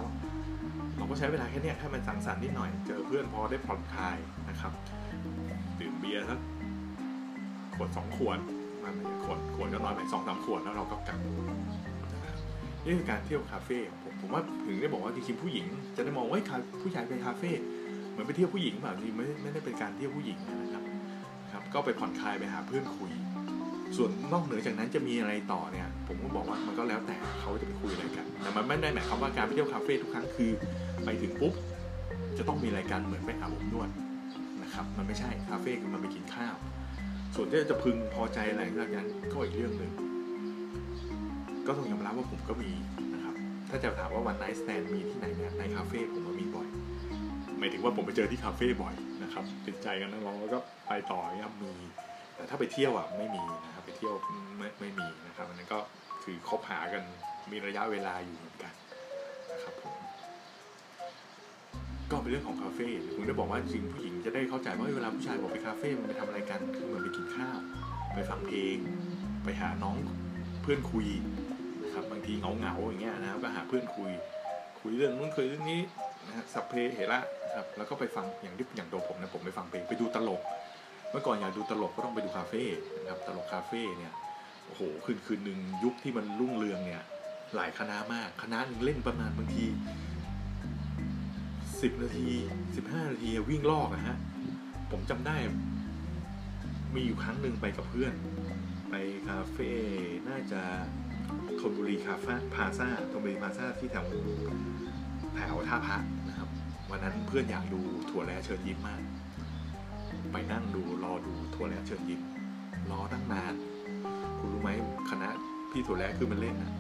[0.97, 4.17] เราก็ใช้เวลาแค่นี้แค่มันสังสรรค์นิดหน่อย เจอเพื่อนพอได้ผ่อนคลาย
[4.49, 4.73] นะครับ
[6.05, 6.41] เบียร์สัก
[7.75, 8.39] ขวดสองขวด
[8.83, 11.19] มันขวดขวดก็น้อยไปสองสามขวดแล้วเราก็กลับ
[12.85, 16.41] นี่คือการเที่ยวคาเฟ่ผมผมว่าถึงได้บอกว่าจริงๆผู้หญิง จะได้มองว่า
[16.83, 17.51] ผู้ชายไปคาเฟ่
[18.11, 20.83] เหมือนไปเที่ยวผู้หญิงแบบนี้ไม่ไม่ได้เป็นการเที่ยวผู้หญิงนะครับ
[21.53, 23.11] ครับ ก็ไปผ่อนคลายไปหาเพื่อนคุย
[23.97, 30.51] ส่วนนอกเหนือจากนั้นจะมีอะไรต่อเนี่ย ผมก็บอกว่ามันก็แล้วแต่เขาจะไปคุยอะไรกัน แต่มันไม่ได้หมายความว่าการไปเที่ยวคาเฟ่ทุกครั้งคือ
[31.05, 31.53] ไปถึงปุ๊บ
[32.39, 33.89] จะต้องมีรายการเหมือนไปอาบอบนวด
[34.75, 36.55] นะครับมันไม่ใช่คาเฟ่คือมันไปกินข้าว
[37.35, 39.93] ส่วนที่จะพึงพอใจอะไรแบบนั้นก็อีกเรื่องหนึ่ง
[41.67, 42.73] ก็ต้องยอมรับว่าผมก็มี
[43.15, 43.35] นะครับ
[43.71, 46.69] ถ้าจะถามว่า one night stand มีที่ไหนเนี่ยในคาเฟ่ผมก็มีบ่อย
[47.59, 50.59] หมายถึงว่าผมไปเจอที่คาเฟ่บ่อยนะครับติดใจกับนักร้องแล้วก็
[50.89, 51.73] ไปต่อเนี่ยมี
[52.37, 54.15] แต่ถ้าไปเที่ยวอะไม่มีนะครับไปเที่ยว
[54.59, 55.79] ไม่ไม่มีนะครับอันนั้นก็
[56.25, 57.03] คือคบหากัน
[57.51, 58.73] มีระยะเวลาอยู่เหมือนกัน
[59.53, 59.84] นะครับผ
[62.25, 67.59] เป็นเรื่องของคาเฟ่ผมได้บอกว่าจริงผู้หญิงจะได้เข้าใจว่าเวลาผู้ชายบอกไปคาเฟ่มันไปทำอะไรกันคือเหมันไปกินข้าว
[68.15, 68.77] ไปฟังเพลง
[69.45, 69.97] ไปหาน้อง
[70.63, 71.07] เพื่อนคุย
[71.83, 74.11] นะครับบางทีเหงาเหงาอย่างเงี้ยนะครับก็หาเพื่อนคุย
[74.81, 75.81] คุยเรื่องนู้นคุยเรื่องนี้
[76.27, 77.21] นะสัพเพเหระ
[77.57, 80.41] ครับแล้วก็ไปฟังอย่างที่อย่างตัวผมนะผมไปฟังเพลงไปดูตลก
[81.11, 82.63] เมื่อก่อนอยากดูตลกก็ต้องไปดูคาเฟ่
[83.03, 84.13] นะครับตลกคาเฟ่เนี่ย
[84.67, 87.03] โอ้โหคืนคืนหนึ่งยุคที่มันรุ่งเรืองเนี่ย
[87.57, 89.65] หลายคณะมากคณะหนึ่งเล่นประมาณบางที
[91.85, 92.29] สิบนาที
[92.77, 94.17] สิบห้านาทีวิ่งลอกนะฮะ
[94.91, 95.37] ผมจำได้
[96.95, 98.15] มีอยู่ครั้งหนึ่งไปกับเพื่อน
[98.91, 98.95] ไป
[99.29, 99.71] คาเฟ่
[100.29, 100.63] น่าจะ
[101.61, 104.07] ธนบุรีคาเฟ่พาซาธนบุรีพาซาที่แถว
[105.35, 106.49] แถวท่าพระนะครับ
[106.91, 109.03] วันนั้นเพื่อนอยากดูถั่วแระเชิญยิ้มมาก
[110.33, 112.21] ไปนั่งดูรอดูถั่วแระเชิญยิ้ม
[112.91, 113.55] รอตั้งนาน
[114.39, 114.71] คุณรู้ไหม
[115.11, 115.29] คณะ
[115.71, 116.73] พี่ถั่วแระคือมันเล่นนะ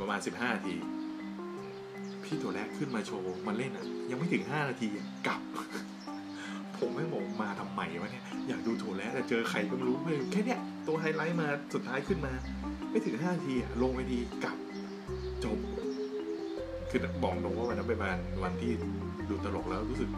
[0.00, 0.76] ประมาณ 15นาที
[2.28, 4.86] พี่ถั่วแระขึ้นมาโชว์มันเล่นอะ ยังไม่ถึง 5 นาที
[5.26, 5.40] กลับ
[6.78, 12.32] ผมไม่บอกมาทำไมวะเนี่ย อยากดูโถั่วแระแต่เจอใครก็ไม่รู้ไม่แค่เนี้ยตัวไฮไลท์มาสุดท้ายขึ้นมา
[12.90, 14.58] ไม่ถึง 5 นาทีลงไปดีกลับ
[15.44, 15.58] จบ
[16.90, 18.72] คือบอกตรงว่าวันนั้นเป็นวันวันที่
[19.30, 20.10] ดูตลกแล้วรู้สึก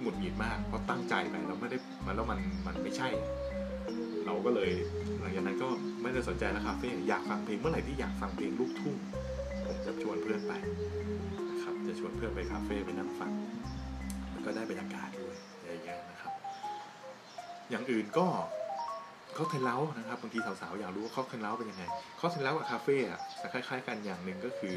[0.00, 3.08] หงุดหงิดมากเพราะตั้งใจไปแล้วไม่ได้มันแล้วมันมันไม่ใช่
[4.26, 4.70] เราก็เลย
[5.20, 5.68] หลังจากนั้นก็
[6.02, 8.96] ไม่ได้สนใจแล้วคาเฟ่อยากฟังเพลงเมื่อไหร่ที่อยากฟังเพลงลูกทุ่ง
[9.86, 10.52] จะชวนเพื่อนไป
[11.50, 13.32] นะครับจะชวนเพื่อนไปคาเฟ่ไปนั่งฟัง
[14.32, 16.32] มันก็ได้บรรยากาศด้วยอย่างเงี้ยนะครับ
[17.70, 18.26] อย่างอื่นก็
[19.36, 21.84] cocktail lounge นะครับบางทีสาวๆอยากรู้ว่า cocktail lounge เป็นยังไง
[22.20, 24.76] cocktail lounge กับคาเฟ่อะจะคล้าย ๆ กันอย่างหนึ่งก็คือ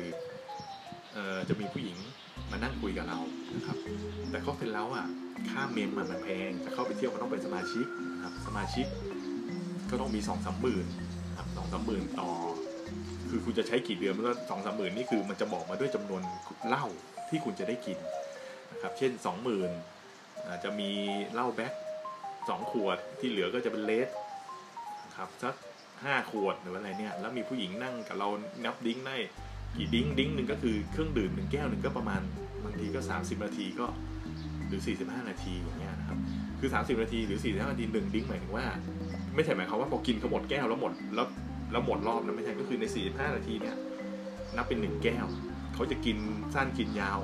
[1.17, 1.97] ออจะมีผู้หญิง
[2.51, 3.19] มานั่งคุยกับเรา
[3.55, 3.77] นะครับ
[4.31, 5.05] แต่ก็เป็นแล้วอะ
[5.49, 8.85] ค่า mem มันแพงจะเข้าไปเที่ยวมันต้องเป็นสมาชิกนะครับสมาชิก
[9.89, 10.85] ก็ต้องมีสองสามหมื่น
[11.37, 12.31] ครับสองสามหมื่นต่อ
[13.29, 16.21] คือคุณจะใช้กี่เดือนมันก็สองสามหมื่นนี่คือมันจะบอกมาด้วยจำนวน
[16.67, 16.85] เหล้า
[17.29, 17.97] ที่คุณจะได้กิน
[18.71, 19.71] นะครับ เช่นสองหมื่น
[20.63, 20.91] จะมี
[21.33, 21.73] เหล้า Black
[22.49, 24.09] สองขวดที่เหลือก็จะเป็น Red
[25.05, 25.55] นะครับสัก
[26.03, 28.29] ห้าขวดหรืออะไรเนี่ย แล้วมีผู้หญิงนั่งกับเรา
[28.65, 29.17] นับ drink ได้
[29.77, 32.21] กี่ drink drink หนึ่งก็คือเครื่องดื่มหนึ่งแก้วหนึ่งก็ประมาณ
[32.63, 33.87] บางทีก็ 30 นาทีก็
[34.67, 36.17] หรือ 45 นาทีอย่างเงี้ยนะครับ
[36.59, 38.65] คือ 30 นาทีหรือ 45 นาทีหนึ่งดิ้งหมายถึงว่า
[39.35, 41.27] ไม่ใช่หมายความว่าพอกินเขาหมดแก้วแล้วหมดแล้ว
[41.71, 43.75] แล้วหมดรอบนะไม่ใช่ก็คือใน 45 นาทีเนี่ย
[44.55, 45.27] นับเป็นหนึ่งแก้ว
[45.73, 46.17] เขาจะกิน
[46.53, 47.19] สั้นกินยาว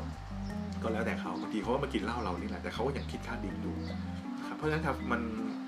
[0.82, 3.76] ก็แล้วแต่เขาบางทีเขาก็มากินเหล้าเรานี่แหละแต่เขาก็ยังคิดค่าดิ้งอยู่
[4.40, 5.22] นะครับเพราะฉะนั้นครับมัน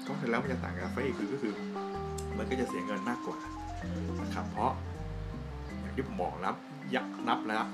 [0.08, 1.54] ก็เสร็จแล้วมันจะต่างกับกาแฟคือก็คือ
[2.38, 3.38] มันก็จะเสียเงินมากกว่า
[4.22, 4.72] นะครับเพราะ
[5.82, 6.56] อย่างที่ผมบอกรับ
[6.96, 7.66] ยักนับระยะ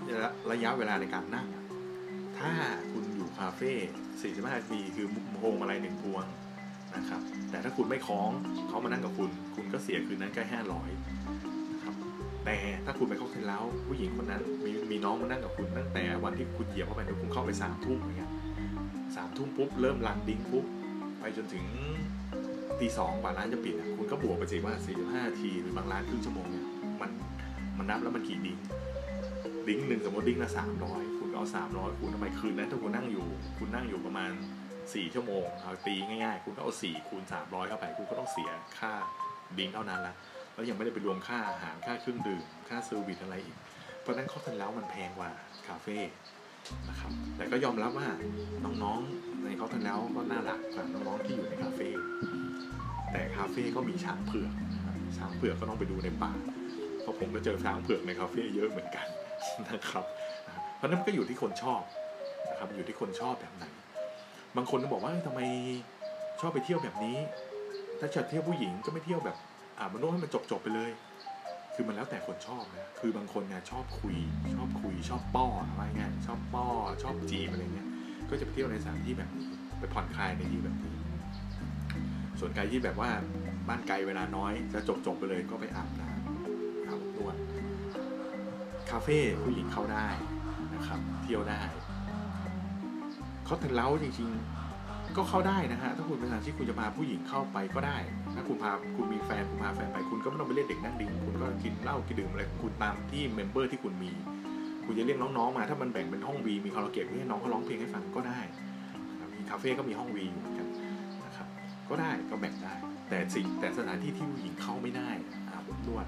[0.51, 1.47] ระยะเวลาในการนั่ง
[2.37, 2.51] ถ้า
[2.91, 3.71] คุณอยู่คาเฟ่
[4.33, 5.07] 45นาทีคือ
[5.39, 6.25] โฮงอะไรหนึ่งพวง
[6.95, 8.29] นะครับ แต่ถ้าคุณไม่คล้อง
[8.67, 10.89] เขามานั่งกับคุณ คุณก็เสียคืนนั้นแค่ห้าร้อย
[11.73, 11.95] นะครับ
[12.45, 18.31] แต่ถ้าคุณไปเข้าเทนแล้วผู้หญิงคนนั้นมีมีน้องมานั่งกับคุณตั้งแต่วันที่คุณเหยียบเข้าไปคุณเข้าไปสามทุ่มอย่างเงี้ย
[19.15, 20.65] สามทุ่มปุ๊บเริ่มรันดิ้งปุ๊บ
[21.19, 21.65] ไปจนถึง
[22.79, 26.65] ตีสองกว่าร้านจะปิดคุณก็บวกไปสิว่า45นาทีหรือบางร้านครึ่งชั่วโมงเนี่ย
[27.01, 27.11] มัน
[27.77, 28.57] มันนับแล้วมันกี่ drink
[29.67, 33.25] drink หนึ่งสมมติ drink ละสามร้อยคุณเอาสามร้อยคูณทำไมคืนนั้นถ้าคุณนั่งอยู่
[33.57, 34.31] คุณนั่งอยู่ประมาณ
[34.93, 38.93] สี่ชั่วโมงเอาตีง่ายๆ คุณก็เอาสี่คูณสามร้อยเข้าไป คุณก็ต้องเสียค่า
[39.57, 40.15] drink เท่านั้นละ
[40.53, 43.57] แล้วยังไม่ได้ไปรวมค่าอาหารค่าเครื่องดื่ม ค่า service อะไรอีก
[44.01, 45.29] เพราะนั้น cocktail lounge มันแพงกว่า
[45.67, 45.97] คาเฟ่
[46.89, 48.07] นะครับแต่ก็ยอมรับว่า
[48.83, 51.87] น้องๆใน cocktail lounge ก็น่ารักกว่าน้องๆที่อยู่ในคาเฟ่
[53.11, 54.53] แต่คาเฟ่ก็มีช้างเผือก
[55.17, 56.31] ช้างเผือกก็ต้องไปดูในป่า
[57.01, 59.07] เพราะผมก็เจอช้างเผือกในคาเฟ่เยอะเหมือนกัน
[59.69, 60.05] นะครับ
[60.77, 61.81] เพราะนั้นก็อยู่ที่คนชอบ
[62.49, 63.65] นะครับอยู่ที่คนชอบแบบไหน
[64.57, 65.41] บางคนก็บอกว่าทำไม
[66.39, 67.17] ชอบไปเที่ยวแบบนี้
[67.99, 69.37] ถ้าจะเที่ยวผู้หญิงก็ไม่เที่ยวแบบ
[69.77, 70.91] อ่ามันโน้ให้มันจบๆไปเลย
[71.75, 74.17] คือมันแล้วแต่คนชอบนะ คือบางคนเนี่ยชอบคุย
[74.55, 76.67] ชอบคุย ชอบป้ออะไรเงี้ยชอบป้อ
[77.03, 77.87] ชอบจีบอะไรเงี้ย
[78.29, 79.45] ก็จะไปเที่ยวในสถานที่แบบนี้
[79.79, 80.97] ไปผ่อนคลายในที่แบบนี้
[82.39, 83.09] ส่วนใครที่แบบว่า
[83.67, 87.35] บ้านไกลเวลาน้อย จะจบจบไปเลยก็ไปอาบน้ำอาบนวด
[88.89, 90.07] คาเฟ่ผู้หญิงเข้าได้
[90.75, 91.61] นะครับ เที่ยวได้
[93.51, 97.97] cocktail lounge จริงๆ ก็เข้าได้นะฮะ ถ้าคุณเป็นสถานที่คุณจะพาผู้หญิงเข้าไปก็ได้
[98.35, 104.11] ถ้าคุณพาคุณมีแฟนคุณพาแฟนไปคุณก็ไม่ต้องไปเรียกเด็กนั่ง drink คุณก็กินเหล้ากินดื่มอะไรคุณตามที่ member ที่คุณมี
[104.85, 108.39] คุณจะเรียกน้องๆมา ถ้ามันแบ่งเป็นห้องวีมีคาราโอเกะให้น้องเขาร้องเพลงให้ฟังก็ได้
[109.33, 110.67] มีคาเฟ่ก็มีห้องวีเหมือนกัน
[111.25, 111.47] นะครับ
[111.89, 112.73] ก็ได้ก็แบ่งได้
[113.09, 115.09] แต่สิ่งแต่สถานที่ที่ผู้หญิงเข้าไม่ได้
[115.49, 116.05] อาบนวด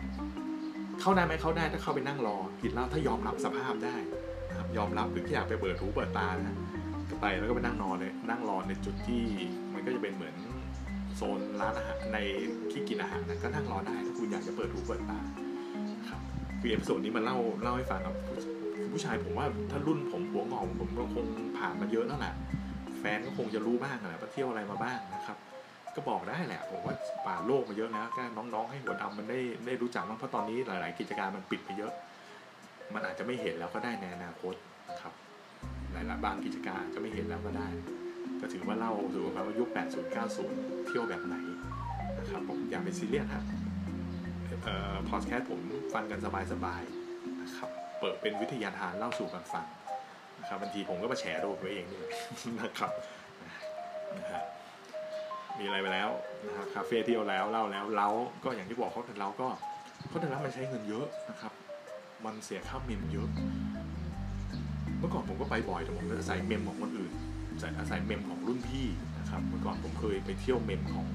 [1.02, 3.96] เข้าได้ไหมเข้าได้ถ้าเข้าไปนั่งรอกินเหล้าถ้ายอมรับสภาพได้
[4.50, 6.56] นะครับยอมรับหรือที่อยากไปเปิดหูเปิดตานะ
[7.22, 9.24] ไปแล้วก็ไปนั่งนอนเลยนั่งรอในจุดที่
[9.74, 10.36] มันก็จะเป็นเหมือน
[11.16, 12.20] โซนร้านอาหารใน
[12.72, 15.20] ที่กินอาหารนะก็นั่งรอได้ถ้าคุณอยากจะเปิดหูเปิดตา
[16.10, 16.22] ครับ
[16.60, 18.16] คือ episode นี้มันเล่าเล่าให้ฟังครับ
[18.92, 21.26] ผู้ชายผมว่าถ้ารุ่นผมหัวงอกผมก็คง
[21.58, 22.34] ผ่านมาเยอะแล้วแหละ
[23.00, 25.38] แฟนก็คงจะรู้บ้างแหละว่าเที่ยวอะไรมาบ้างนะครับ
[25.96, 26.96] ก็บอกได้แหละผมว่า
[27.26, 31.94] ผ่านโลกมาเยอะแล้วก็น้องๆให้หัวดำมันได้ได้รู้จักบ้างเพราะตอนนี้หลาย ๆ กิจการมันปิดไปเยอะ
[32.94, 34.54] มันอาจจะไม่เห็นแล้วก็ได้ในอนาคต
[34.90, 35.14] นะครับ
[35.94, 37.68] หลายๆบางกิจการจะไม่เห็นแล้วก็ได้
[38.40, 41.36] ก็ถือว่าเล่าถือว่ายุค 80 90 เที่ยวแบบไหน
[42.20, 43.44] นะครับผมอย่าไปซีเรียสครับ
[44.64, 45.60] เอ่อพอดแคสต์ผม
[45.94, 46.20] ฟังกัน
[46.54, 49.66] สบายๆนะครับเปิดเป็นวิทยาทานเล่าสู่กันฟัง
[50.40, 52.02] นะครับบางทีผมก็มาแฉตัวเองนี่
[52.62, 52.92] นะครับ
[54.18, 54.44] นะฮะ
[55.60, 56.10] มีอะไรไปแล้ว
[56.48, 58.10] นะครับคาเฟ่เที่ยวแล้วเล่าแล้วเล้า
[58.44, 59.48] ก็อย่างที่บอกเขาแต่เราก็
[60.08, 61.54] เขาแต่ละมันใช้เงินเยอะนะครับ
[62.26, 63.30] มันเสียค่าเมมเยอะ
[65.04, 67.12] มื่อก่อนผมก็ไปบ่อยแต่ผมก็อาศัยเมมของคนอื่น
[67.80, 68.88] อาศัยเมมของรุ่นพี่
[69.20, 71.08] นะครับเมื่อก่อนผมเคยไปเที่ยวเมมของ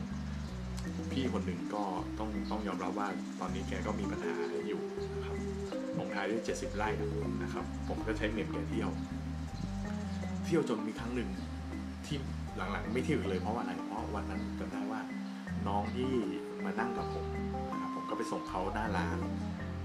[1.12, 1.83] พี่คนหนึ่งก็
[2.18, 3.09] ต้องต้องยอมรับว่า
[3.40, 4.35] ตอนนี้แกก็มีปัญหา
[4.68, 4.81] อยู่
[5.14, 5.37] นะครับ
[5.98, 6.88] ลงท้ายด้วยเจ็ดสิบไร่
[7.42, 8.90] นะครับ ผมก็ใช้เมมแกเที่ยว
[10.44, 11.29] เที่ยวจนมีครั้งหนึ่ง
[12.07, 12.16] ที่
[12.57, 15.01] หลังๆ ไม่เที่ยวเลยเพราะว่าอะไร เพราะวันนั้นจำได้ว่า
[15.66, 16.11] น้องที่
[16.64, 17.27] มานั่งกับผม
[17.70, 19.18] นะครับผมก็ไปส่งเขาหน้าร้าน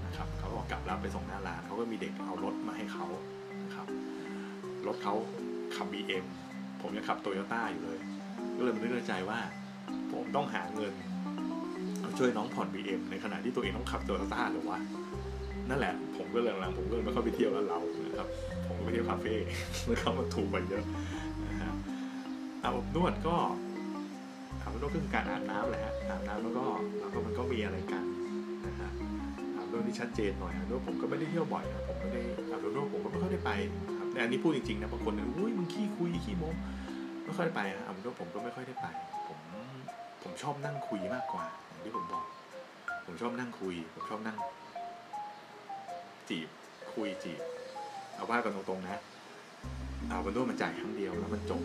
[0.06, 3.06] นะครับเขาบอกลับแล้วไปส่งหน้าร้านเขาก็มีเด็กเอารถมาให้เขา
[4.86, 5.14] รถเขา
[5.76, 6.24] ขับ BM
[6.82, 7.98] ผมยังขับโตโยต้าอยู่เลย
[8.56, 9.38] ก็เลยนึกในใจว่า
[10.12, 10.92] ผมต้องหาเงิน
[12.18, 14.78] ช่วยน้องผ่อน BM ในขณะที่ตัวเองต้องขับโตโยต้าหรือว่า
[15.68, 18.28] นั่นแหละ ผมก็เลยหลังๆผมก็เลยไม่ค่อยไปเที่ยวแล้วเรานะครับ
[18.66, 19.34] ผมก็ไปเที่ยวคาเฟ่
[19.90, 20.84] นะครับมันถูกกว่าเยอะ
[22.62, 23.36] อาบอบนวดก็
[24.60, 26.64] อาบอบนวดก็คือการอาบน้ำแหละฮะอาบน้ำแล้วก็
[26.98, 28.04] แล้วก็มันก็มีอะไรกัน
[28.66, 28.90] นะฮะ
[29.56, 32.20] อาบเรื่องที่ชัดเจนหน่อยอาบนวดผมก็ไม่ได้เที่ยวบ่อยนะผมไม่ได้
[32.50, 33.50] อาบนวดผมก็ไม่ค่อยได้ไป
[34.20, 36.50] อันนี้พูดจริงๆนะบางคนเอุ้ยมึงขี้คุยขี้โม้
[37.24, 38.86] ไม่ค่อยได้ไปอาบนวดผมก็ไม่ค่อยได้ไป
[39.28, 39.38] ผม
[40.22, 42.24] ผมชอบนั่งคุยมากกว่าอย่างที่ผมบอก
[43.06, 44.36] ผมชอบนั่งคุย ผมชอบนั่ง
[46.28, 46.48] จีบ
[46.94, 47.40] คุยจีบ
[48.14, 49.00] เอาว่ากันตรงๆนะ
[50.08, 51.62] เอาบนด้วดมันจ่ายครั้งเดียวแล้วมันจบ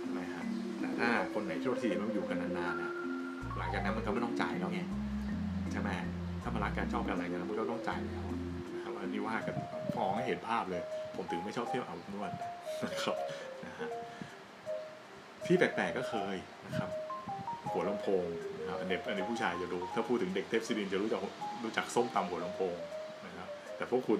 [0.00, 0.46] ใช่ไหมครับ
[0.80, 2.92] แต่ถ้าคนไหนโชคดีมันอยู่กันนานๆนะ
[3.58, 4.80] หลังจากนั้นมันก็ไม่ต้องจ่ายแล้วไง
[5.72, 5.90] ใช่ไหม
[6.42, 8.24] ถ้ามารักกันชอบกันอะไรกันมันก็ต้องจ่ายแล้ว
[8.74, 9.54] นะครับอันนี้ว่ากัน
[9.94, 10.82] ฟองให้เห็นภาพเลย
[11.16, 12.32] ผมถึงไม่ชอบเที่ยวอาบนวด
[12.84, 13.16] นะครับ
[13.66, 13.88] นะฮะ
[15.46, 16.90] ที่แปลกๆก็เคยนะครับ
[17.70, 18.24] หัวลำโพง
[18.60, 21.20] นะครับอันนี้อันนี้ผู้ชายจะรู้ ถ้าพูดถึงเด็กเทพศิรินจะรู้จัก
[21.64, 22.74] รู้จักส้มตำหัวลำโพง
[23.26, 24.18] นะครับ แต่พวกคุณ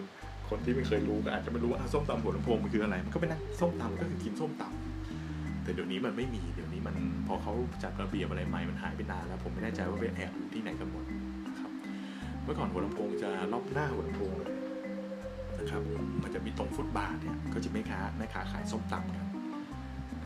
[0.48, 6.94] คนที่ไม่เคยรู้ก็อาจจะไม่รู้ว่าส้มตำหัวลำโพงมันคืออะไร มันก็เป็นนะส้มตำก็คือกินส้มตำแต่เดี๋ยวนี้มันไม่มี เดี๋ยวนี้มัน
[7.28, 7.52] พอเขา
[7.82, 11.04] จัดระเบียบอะไรใหม่ มันหายไปนานแล้ว ผมไม่แน่ใจว่าไปแอบอยู่ที่ไหนกันหมด
[11.46, 11.70] นะครับ
[12.42, 14.51] เมื่อก่อนหัวลำโพงจะรอบหน้าหัวลำโพงเลย
[15.62, 15.82] นะครับ
[16.22, 19.26] มันจะมีตรงฟุตบาทเนี่ยก็จะไม่ค้าแม่ค้าขายส้มตำกัน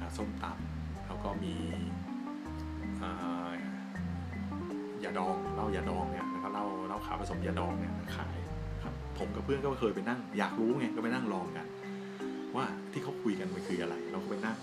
[0.01, 1.55] นะส้มตำแล้วก็มี
[5.05, 8.37] ยาดองเหล้ายาดองเนี่ยแล้วก็เหล้าเหล้าขาวผสมยาดองเนี่ยขาย
[8.83, 11.67] ครับผมกับเพื่อนก็เคยไปนั่ง อยากรู้ไงก็ไปนั่งลองกัน
[12.57, 14.59] ว่าที่เขาคุยกันมันคืออะไร เราก็ไปนั่ง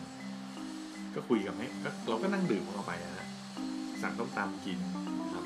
[1.15, 1.67] ก็คุยกับแม่
[2.09, 3.27] เราก็นั่งดื่มเข้าไปนะ
[4.01, 4.79] สั่งต้มตำกิน
[5.33, 5.45] ครับ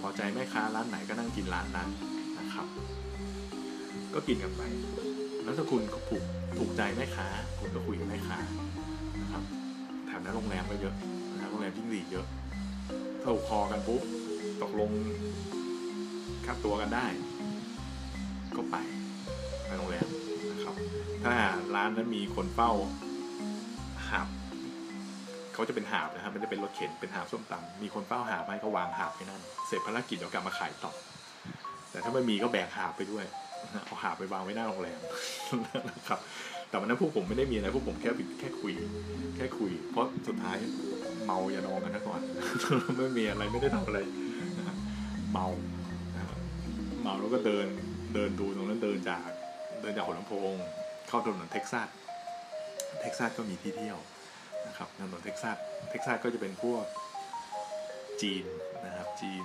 [0.00, 1.88] พอใจแม่ค้าร้านไหนก็นั่งกินร้านนั้น
[4.18, 4.62] ก็กินกันไป
[5.44, 6.22] แล้วถ้าคุณถูก
[6.58, 7.26] ถูกใจแม่ค้า
[7.60, 8.38] คุณก็คุยกับแม่ค้า
[9.22, 9.42] นะครับ
[10.06, 10.94] แถมนั้นโรงแรมก็เยอะ
[11.34, 12.26] นะโรงแรมยิ่งดีเยอะ
[13.22, 14.02] ถ้าคอกันปุ๊บ
[14.62, 14.90] ตกลง
[16.46, 17.06] ค่าตัวกันได้
[18.56, 18.76] ก็ไป
[19.66, 20.06] ไปโรงแรม
[20.50, 20.74] นะครับ
[21.24, 21.34] ถ้า
[21.74, 22.70] ร้านนั้นมีคนเฝ้า
[24.08, 24.28] หาบ
[25.54, 30.92] เขาจะเป็นหาบนะครับมันจะเป็นรถเข็นเป็นหาบส้มตำมีคนเฝ้าหาบให้ก็วางหาบไปนั่นเสร็จภารกิจเดี๋ยวกลับมาขายต่อ
[31.90, 33.26] แต่ถ้าไม่มีก็แบกหาบไปด้วย
[33.86, 35.00] เอาหาบไปวางไว้หน้าโรงแรม
[35.90, 36.20] นะครับ
[36.68, 38.72] แต่วันนั้นพวกผมไม่ได้มีอะไรพวกผมแค่แค่คุย
[39.36, 40.56] แค่คุย เพราะสุดท้าย
[41.24, 42.20] เมาอย่านอนกันนะก่อน
[42.98, 43.98] ไม่มีอะไรไม่ได้ทำอะไร
[45.32, 45.46] เมา
[47.02, 47.66] เมาแล้วก็เดิน
[48.14, 49.28] เดินดูตรงนั้นเดินจาก
[49.80, 50.54] เดินจากหัวลำโพง
[51.08, 51.88] เข้าถนนเท็กซัส
[53.00, 53.98] เท็กซัสก็มีที่เที่ยว
[54.66, 55.56] นะครับถนนเท็กซัส
[55.90, 56.84] เท็กซัสก็จะเป็นพวก
[58.22, 58.44] จีน
[58.86, 59.44] นะครับจีน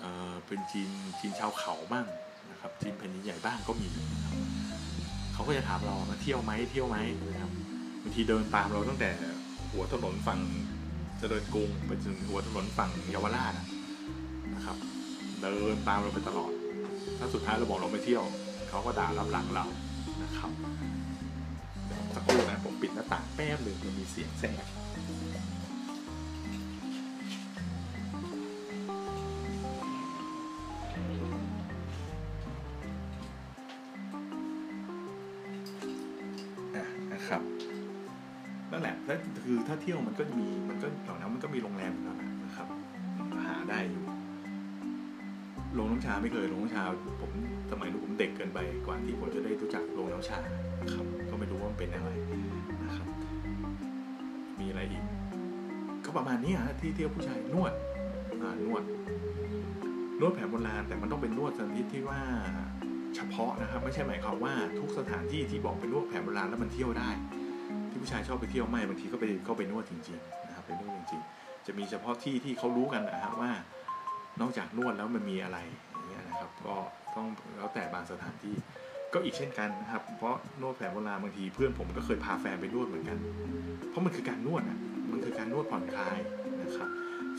[0.00, 2.06] เออเป็นจีนจีนชาวเขาบ้าง
[2.58, 4.34] นะครับจีนแผ่นดินใหญ่บ้างก็มีนะครับ
[5.32, 6.96] เขาก็จะถามเรามาเที่ยวไหมเที่ยวไหม
[7.28, 7.52] นะครับ
[8.02, 9.10] บางทีเดินตามเราตั้งแต่
[9.72, 10.40] หัวถนนฝั่ง
[11.18, 13.54] เจริญกรุงไปถึงหัวถนนฝั่งเยาวราช
[14.54, 14.76] นะครับ
[15.40, 16.52] เดินตามเราไปตลอด
[17.18, 18.24] ถ้าสุดท้ายเราบอกเราไม่เที่ยว
[18.68, 19.64] เขาก็ด่ารับหลังเรา
[20.22, 20.50] นะครับ
[22.14, 24.64] สักครู่นะผมปิดหน้าต่างแป๊บหนึ่งมันมีเสียงแทรก
[37.30, 37.42] ครับ
[38.72, 42.68] นั่นแหละแล้วคือถ้าเที่ยวมันก็มีมันก็แถวนั้นมันก็มีโรงแรมแล้วนะครับ
[43.46, 44.04] หาได้อยู่
[45.74, 46.82] โรงน้ำชาไม่เคยโรงน้ำชา
[47.20, 47.30] ผม
[47.70, 50.38] สมัยนู้นผมเด็กเกินไปกว่าที่ผมจะได้รู้จักโรงน้ำชา
[50.92, 52.10] ครับ ก็ไม่รู้ว่ามันเป็นอะไร
[52.84, 53.08] นะครับ
[54.60, 55.04] มีอะไรอีก
[56.04, 57.72] ก็ประมาณนี้ฮะที่เที่ยวผู้ชายนวด
[58.42, 58.82] อ่านวด
[60.20, 62.20] นวดแผนโบราณแต่มันต้องเป็นนวดชนิดที่ว่า
[63.18, 67.10] เฉพาะนะครับ ไม่ใช่หมายความว่าทุกสถานที่ที่บอกเป็นนวดแผนโบราณแล้วมันเที่ยวได้
[67.90, 73.52] ที่ผู้ชายชอบไปเที่ยวไม่บางทีก็ไปก็ไปนวดจริงๆนะครับไปนวดจริงๆ จะมีเฉพาะที่ที่เขารู้กันนะครับว่า
[74.40, 75.58] นอกจากนวดแล้วมันมีอะไร
[75.92, 76.76] อย่างเงี้ยนะครับ ก็
[77.16, 77.26] ต้อง
[77.56, 78.54] แล้วแต่บางสถานที่
[79.12, 83.18] ก็อีกเช่นกันนะครับ เพราะนวดแผนโบราณบางทีเพื่อนผมก็เคยพาแฟนไปนวดเหมือนกัน
[83.88, 84.78] เพราะมันคือการนวดอะ
[85.12, 86.18] มันคือการนวดผ่อนคลาย
[86.62, 86.88] นะครับ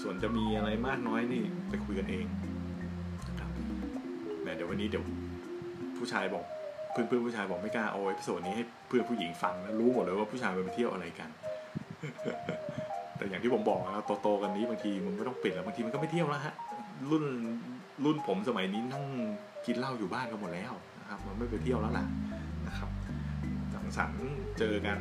[0.01, 2.25] ส่วนจะมีอะไรมากน้อยนี่ไปคุยกันเอง
[3.29, 3.51] นะครับ
[4.43, 5.03] แต่เดี๋ยววันนี้เดี๋ยว
[6.09, 6.45] ผู้ชายบอก
[6.91, 11.29] เพื่อนเพื่อนผู้ชายบอกไม่กล้าเอา episode นี้ให้เพื่อนผู้หญิงฟังแล้วรู้หมดเลยว่าผู้ชายไปเที่ยวอะไรกัน
[13.17, 16.55] แต่อย่างที่ผมบอกนะโตๆกันนี้บางทีมันไม่ต้องปิดแล้วบางทีมันก็ไม่เที่ยวแล้วฮะ
[17.09, 17.25] รุ่น
[18.05, 19.03] รุ่นผมสมัยนี้นั่ง
[19.65, 22.05] กินเหล้าอยู่บ้านกันหมดแล้วนะครับ มันไม่ไปเที่ยวแล้วล่ะ
[22.67, 22.89] นะครับ
[23.73, 24.25] สังสรรค์
[24.59, 24.99] เจอกัน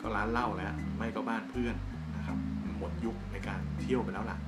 [0.00, 1.76] ก็ร้านเหล้าแล้ว ไม่ก็บ้านเพื่อน
[2.16, 2.38] นะครับ
[2.78, 4.38] หมดยุคในการเที่ยวไปแล้วล่ะ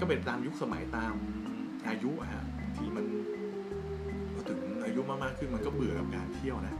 [0.00, 1.14] ก็เป็นตามยุคสมัยตาม
[1.88, 2.44] อายุฮะ
[2.76, 3.06] ที่มัน
[4.92, 6.76] อายุมากๆขึ้นมันก็เบื่อกับการเที่ยวนะ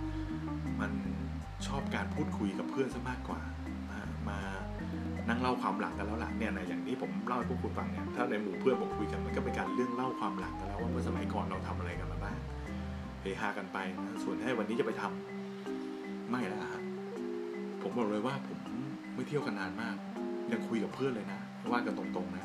[0.81, 0.93] มัน
[1.67, 3.41] ชอบการพูดคุยกับเพื่อนซะมากกว่า
[3.91, 4.39] มามา
[5.29, 12.39] นั่งเล่าความหลังกันแล้วหล่ะเนี่ยนะอย่างที่ผมเล่าให้พวกคุณฟังเนี่ยถ้าในหมู่เพื่อนผมคุยกันมันก็เป็นการเรื่องเล่าความหลังกันแล้วว่าเมื่อสมัยก่อนเราทำอะไรกันมาบ้าง
[13.21, 16.83] เฮฮากันไปนะส่วนให้วันนี้จะไปทำไม่ละฮะ
[17.83, 18.59] ผมบอกเลยว่าผม
[19.15, 19.97] ไม่เที่ยวกันนานมาก
[20.53, 21.41] ยังคุยกับเพื่อนเลยนะ
[21.73, 22.45] ว่ากันตรงๆนะ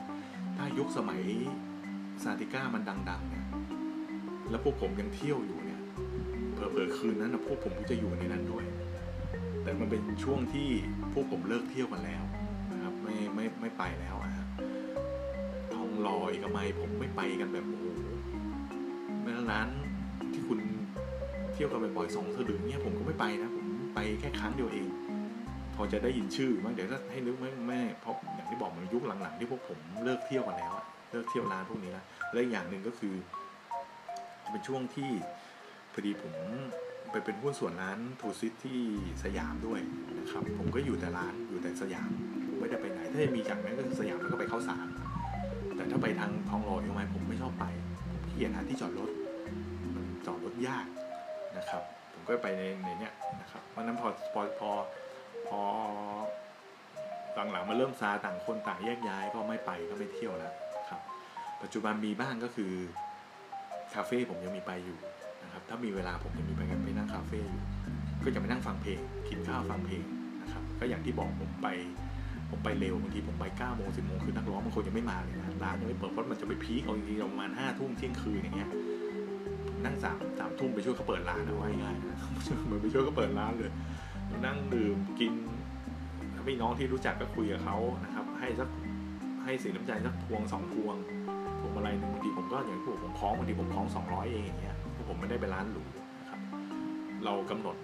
[0.58, 1.21] ถ้ายุคสมัย
[2.23, 3.26] ซาติก้ามันดังๆ
[4.49, 5.81] แล้วพวกผมยังเที่ยวอยู่เนี่ย
[6.53, 8.65] เผลอๆคืนนั้นนะพวกผมก็จะอยู่ในนั้นด้วย
[9.63, 10.67] แต่มันเป็นช่วงที่
[11.13, 12.23] พวกผมเลิกเที่ยวกันแล้ว
[12.71, 14.45] นะครับ ไม่ไม่ไม่ไปแล้วอะฮะ
[15.73, 17.86] ทองหล่อเอกมัยผมไม่ไปกันแบบโอ้โห
[19.23, 19.67] แม้ร้าน
[20.33, 20.60] ที่คุณ
[21.53, 24.88] เที่ยวกันบ่อยๆสองสลึงเนี่ยผมก็ไม่ไปนะผมไปแค่ครั้งเดียวเอง
[25.75, 30.73] พอจะได้ยินชื่อมั้งเดี๋ยวถ้าให้นึกไม่ไม่เพราะอย่างที่บอกมันยุคหลังๆที่พวกผมเลิกเที่ยวกันแล้ว
[31.12, 33.13] เลิกเที่ยวร้านพวกนี้แล้วและอย่างหนึ่งก็คือ
[34.51, 35.12] เป็นช่วงที่
[35.93, 36.33] พอดีผม
[37.12, 38.79] ไปเป็นหุ้นส่วนร้านทูซิตที่
[39.23, 39.79] สยามด้วย
[40.19, 42.10] นะครับ ผมก็อยู่แต่ร้านอยู่แต่สยาม
[42.60, 44.88] ไม่ได้ไปไหน ถ้ามีจากนั้นก็คือสยามแล้วก็ไปเข้าสาร
[45.75, 47.65] แต่ถ้าไปทางทองหล่อยังไงผมไม่ชอบไป
[48.10, 49.10] ผมขี้เกียจหาที่จอดรถ
[49.95, 50.86] มันจอดรถยาก
[51.57, 51.83] นะครับ
[52.13, 54.71] ผมก็ไปในในเนี้ยนะครับเพราะฉะนั้นพอพอพอ
[55.47, 55.60] พอ
[57.51, 60.53] หลังๆมาเริ่มซาต่างคนต่างแยกย้ายก็ไม่ไปก็ไม่เที่ยวแล้ว
[60.89, 61.01] ครับ
[61.62, 64.97] ปัจจุบันมีบ้างก็คือาเฟ่ผมยังมีไปอยู่
[65.43, 67.63] นะครับถ้ามีเวลาผมยังมีไปกันไปนั่งคาเฟ่อยู่
[68.23, 70.03] ก็จะไปนั่งฟังเพลงกินข้าวฟังเพลง
[70.41, 71.67] นะครับก็อย่างที่บอกผมไป
[72.49, 78.69] ผมไปเร็วบางทีผมไป9ก้าโมงสิบโมงคือนักร้องบางคนยังไม่มาเลยนะร้านยังไม่เปิดเพราะมันจะไปพีคเอาจริงๆประมาณห้าทุ่มเที่ยงคืนอย่างเงี้ย
[79.86, 82.17] นั่งสามสามทุ่มไปช่วยเขาเปิดร้านเอาไว้ง่ายๆนะ
[82.65, 83.71] เหมือนไปช่วยเขาเปิดร้านเลย
[84.45, 85.33] นั่งดื่มกิน
[86.36, 88.69] ถ้ามีน้องที่รู้จักก็คุยกับเขานะครับ ให้สัก
[89.43, 90.95] ให้สินน้ำใจสักพวงสองพวง
[91.67, 95.84] วงมาลัยหนึ่งบางทีผมก็อย่างที่บอกผมคล้องบางทีผมคล้องสองร้อยเองอย่างเงี้ยเพราะผมไม่ได้ไปร้านหรู
[96.19, 96.39] นะครับ
[97.25, 97.75] เรากำหนด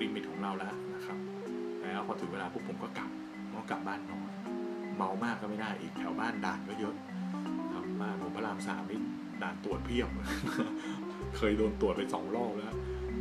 [0.00, 1.18] ลิมิตของเราแล้วนะครับ
[1.80, 3.10] แล้วพอถึงเวลาพวกผมก็กลับ
[3.54, 4.30] ก็กลับบ้านนอน
[4.96, 6.94] เมามากก็ไม่ได้อีกแถวบ้านด่านก็เยอะ
[7.72, 9.00] ครับบ้านผมพระรามสามนี่
[9.42, 10.08] ด่านตรวจเพียบ
[11.36, 12.66] เคยโดนตรวจไปสองรอบแล้ว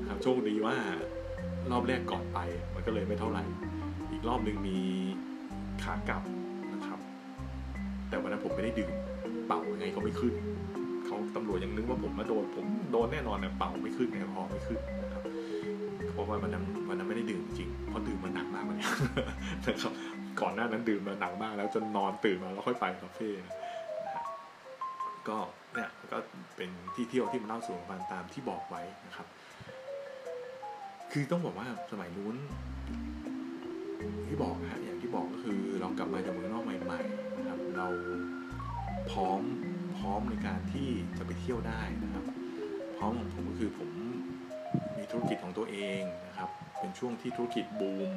[0.09, 0.75] ครับโชคดีว่า
[1.71, 2.39] รอบแรกก่อนไป
[2.73, 3.43] มันก็เลยไม่เท่าไหร่
[4.11, 4.77] อีกรอบหนึ่งมี
[5.83, 6.23] ขากลับ
[6.73, 6.99] นะครับ
[8.09, 8.91] แต่วันนั้นผมไม่ได้ดื่ม
[9.51, 10.33] เป่ายังไงก็ไม่ขึ้น
[11.05, 15.21] เขาตำรวจยังนึกว่าผมมาโดนผมโดนแน่นอนเนี่ยเป่าไม่ขึ้นแอลกอฮอล์ไม่ขึ้นนะครับ
[16.13, 18.77] เพราะว่าวันนั้นวันนั้นไม่ได้ดื่มจริงเพราะดื่มมันหนักมากเลย
[19.67, 19.91] นะครับ
[20.41, 23.53] ก่อนหน้านั้นดื่มมาหนักมากแล้วจนนอนตื่นมาแล้วค่อยไปคาเฟ่นะ
[25.27, 25.37] ก็
[25.75, 26.17] เนี่ยก็
[26.55, 29.27] เป็นที่เที่ยวที่มันเล่าสู่กันตามที่บอกไว้นะครับ
[31.11, 32.35] คือต้องบอกว่าสมัยนู้น
[34.27, 37.87] ที่บอกนะฮะอย่างที่บอกก็คือเรากลับมาจากเมืองนอกใหม่ๆนะครับ เรา
[39.09, 39.41] พร้อม
[39.97, 42.25] พร้อมในการที่จะไปเที่ยวได้นะครับ
[42.97, 43.89] พร้อมของผมก็คือผม
[44.97, 48.11] มีธุรกิจของตัวเองนะครับ เป็นช่วงที่ธุรกิจบูม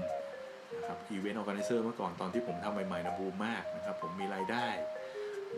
[0.77, 4.66] นะครับ event organizer เมื่อก่อนตอนที่ผมทำใหม่ๆนะบูมมากนะครับ ผมมีรายได้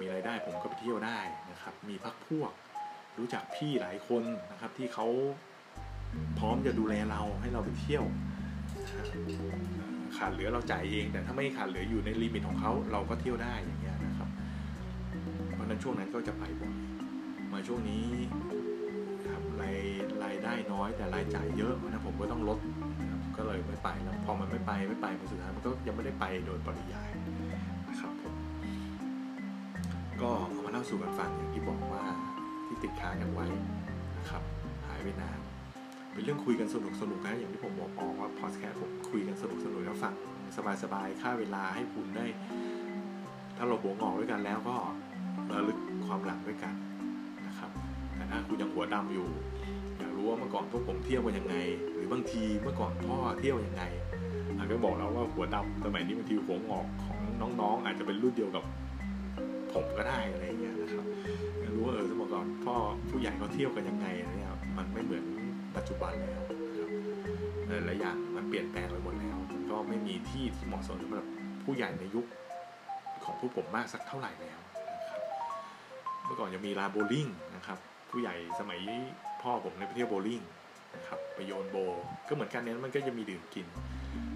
[0.00, 2.52] มีรายได้ผมก็ไปเที่ยวได้นะครับ มีพักพวก
[3.18, 5.06] รู้จักพี่หลายคนนะครับที่เขา
[6.38, 8.04] พร้อมจะดูแลเราให้เราไปเที่ยว
[10.16, 16.74] ขาดเหลือเราจ่ายเอง แต่ถ้าไม่ขาดเหลืออยู่ใน limit ของเขาเราก็เที่ยวได้อย่างเงี้ยะครับเพราะนั้นช่วงนั้นก็จะไปบ่อย
[17.52, 18.06] มาช่วงนี้
[19.26, 19.78] ครับราย
[20.24, 22.58] รายได้น้อยแต่รายจ่ายเยอะเพราะนั้นผมก็ต้องลด
[23.36, 27.10] ก็เลยไม่ไปแล้วพอมันไม่ไปไม่ไปผลสุดท้ายมันก็ยังไม่ได้ไปโดยปริยาย
[27.88, 28.34] นะครับผม
[30.22, 32.04] ก็เอามาเล่าสู่กันฟังอย่างที่บอกว่า
[32.66, 33.46] ที่ติดค้างกันไว้
[34.18, 34.42] นะครับ
[34.86, 35.38] หายไปนาน
[36.12, 40.14] เป็นเรื่องคุยกันสนุกสนุกนะอย่างที่ผมบอกบอกว่าพอดแคสต์ผมคุยกันสนุกสนุกแล้วฟัง
[40.82, 42.26] สบายๆค่าเวลาให้คุณได้
[43.56, 44.76] ถ้าเราหัวงอกด้วยกันแล้วก็
[45.52, 46.74] ระลึกความหลังด้วยกัน
[47.46, 47.70] นะครับ
[48.14, 49.28] แต่ถ้าคุณยังหัวดำอยู่
[49.98, 51.56] อยากรู้ว่าเมื่อก่อนพวกผมเที่ยวกันยังไง
[51.94, 53.82] หรือบางทีเมื่อก่อนพ่อเที่ยวยังไง
[54.58, 57.18] อาจจะบอกแล้วว่าหัวดำสมัยนี้บางทีหัวงอกของ
[57.60, 58.64] น้องๆ อาจจะเป็นรุ่นเดียวกับ
[59.72, 61.06] ผมก็ได้อะไรอย่างเงี้ยนะครับ
[61.60, 62.74] อยากรู้ว่าเออสมัยก่อนพ่อ
[63.10, 64.06] ผู้ใหญ่เขาเที่ยวกันยังไง
[64.36, 65.24] เนี่ยมันไม่เหมือน
[65.76, 66.90] ปัจจุบันแล้วนะครับ
[67.86, 71.26] หลายอย่างมันเปลี่ยนแปลงไปหมดแล้วมันก็ไม่มีที่ที่เหมาะสมสำหรับ
[71.64, 72.26] ผู้ใหญ่ในยุค
[73.24, 74.58] ของผู้ผมมากสักเท่าไหร่แล้ว
[76.36, 77.78] มื่อก่อนจะมีลานโบว์ลิ่งนะครับ
[78.10, 78.80] ผู้ใหญ่สมัย
[79.42, 80.40] พ่อผมในยไปเที่ยวโบว์ลิ่ง
[80.96, 81.76] นะครับไปโยนโบ
[82.28, 83.66] ก็เหมือนกันเนี่ยมันก็จะมีดื่มกิน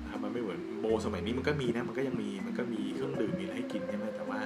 [0.02, 4.40] นะครับมันไม่เหมือนโบสมัยนี้มันก็มีนะมันก็ยังมีมันก็มีเครื่องดื่มมีให้กินใช่ไหมแต่ว่า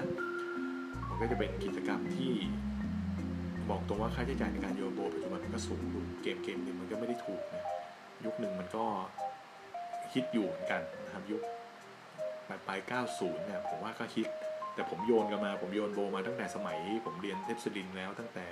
[1.09, 2.33] มันก็จะเป็นกิจกรรมที่
[3.71, 7.65] บอกตรงว่าค่าใช้จ่ายในการโยนโบปัจจุบันมันก็สูงอยู่เกมเกมหนึ่งมันก็ไม่ได้ถูกนะ
[8.25, 8.85] ยุคหนึ่งมันก็
[10.13, 11.43] ฮิตอยู่เหมือนกันนะครับยุค
[12.49, 12.81] ปลายปลาย
[13.13, 14.29] 90เนี่ยผมว่าก็ฮิต
[14.75, 18.47] แต่ผมโยนกันมา ผมโยนโบมาตั้งแต่สมัย ผมเรียนเทพศิรินแล้วตั้งแต่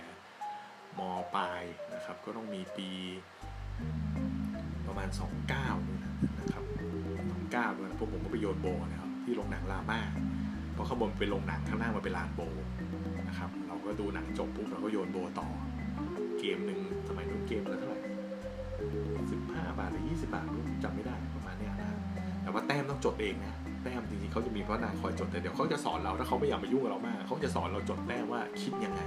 [0.99, 1.01] ม
[1.35, 1.63] ปลาย
[1.95, 2.89] นะครับ ก็ต้องมีปี
[4.87, 5.09] ประมาณ
[5.49, 6.65] 29นี่นะนะครับ
[7.21, 10.01] 29ด้วยนะพวกผมก็ไปโยนโบนะครับที่โรงหนังลาม่า
[10.75, 12.41] เพราะข้างบนเป็นโรงหนังข้างล่างมันเป็นลานโบ
[13.29, 15.49] นะครับ เราก็ดูหนังจบปุ๊บเราก็โยนโบต่อ
[16.39, 18.01] เกมหนึ่งสมัยนู้นเกมละเท่าไหร่
[19.33, 21.89] สิบห้าบาทหรือยี่สิบาทรู้จำไม่ได้ประมาณนี้นะ
[22.43, 29.01] แต่ว่าแต้มต้องจดเองนะ แต้มจริงๆเขาจะมีพนักงานคอยจดแต่เดี๋ยวเขาจะสอนเราถ้าเขาไม่อยากมายุ่งกับเรามากเขาจะสอนเราจดแต้มว่าคิดยังไง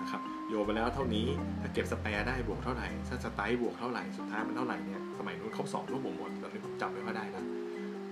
[0.00, 1.26] นะครับโยนไปแล้วเท่านี้
[1.60, 7.44] ถ้าเก็บสแปร์ได้บวกเท่าไหร่ถ้าสไตล์บวกเท่าไหร่สุดท้ายมันเท่าไหร่เนี่ยสมัยนู้นเขาสอนรูปผมหมดตอนนี้ผมจำไม่ค่อยได้แล้ว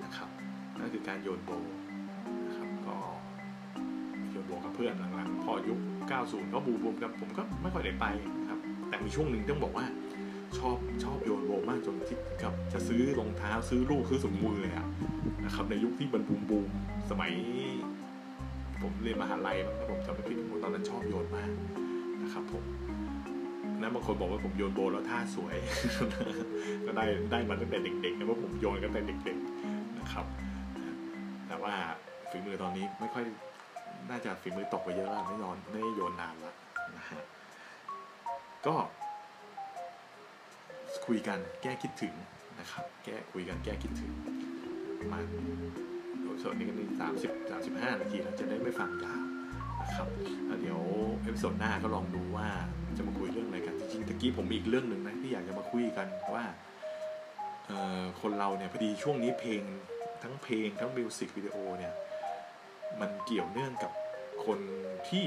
[0.05, 0.29] นะครับ
[0.79, 1.51] นั่นคือการโยนโบ
[2.47, 2.97] นะครับก็
[4.31, 5.79] โยนโบกับเพื่อนหลังๆพอยุค
[6.17, 8.07] 90 ก็บูบูมกันผมก็ไม่ค่อยได้ไป
[8.41, 9.87] นะครับแต่มีช่วงหนึ่งต้องบอกว่า
[10.71, 14.87] อบชอบโยนโบมากจนที่กับจะซื้อรองเท้าซื้อลูกซื้อสมมือเลยอะ
[15.45, 16.71] นะครับในยุคที่มันบูมบูม
[17.11, 17.33] สมัย
[18.83, 21.51] ผมเรียนมหาลัยมั้งถ้าผมจำไม่ผิดผมตอนนั้นชอบโยนมาก
[22.23, 22.65] นะครับผม
[23.81, 25.57] นั้นบางคนบอกว่าผมโยนโบแล้วท่าสวย
[26.87, 30.27] ก็ได้ได้มาตั้งแต่เด็กๆนะว่าผมโยนกันแต่เด็กๆนะครับ
[31.49, 31.75] แต่ว่า
[32.31, 33.25] ฝีมือตอนนี้ไม่ค่อย
[34.11, 36.55] น่าจะฝีมือตกไปเยอะแล้วไม่นอนไม่โยนนานละ
[36.97, 37.23] นะฮะ
[38.67, 38.75] ก็
[41.07, 42.15] คุยกันแก้คิดถึง
[42.61, 44.13] นะครับแก้คุยกันแก้คิดถึง
[45.01, 45.25] ประมาณ
[46.43, 49.23] ส่วนนี้ก็นี่สามสิบสามสิบห้านาทีเราจะได้ไม่ฟังยาว
[49.83, 50.09] นะครับ
[50.47, 50.81] แล้วเดี๋ยว
[51.23, 52.49] episode หน้าก็ลองดูว่า
[52.97, 56.45] จะมาคุยเรื่องอะไรกันจริงๆตะกี้ผมมีอีกเรื่องหนึ่งนะที่อยากจะมาคุยกันว่า
[58.21, 59.63] คนเราเนี่ยพอดีช่วงนี้เพลง
[60.23, 61.93] ทั้งเพลงทั้งมิวสิกวิดีโอเนี่ย
[63.01, 63.93] มันเกี่ยวเนื่องกับ
[64.47, 64.59] คน
[65.11, 65.27] ที่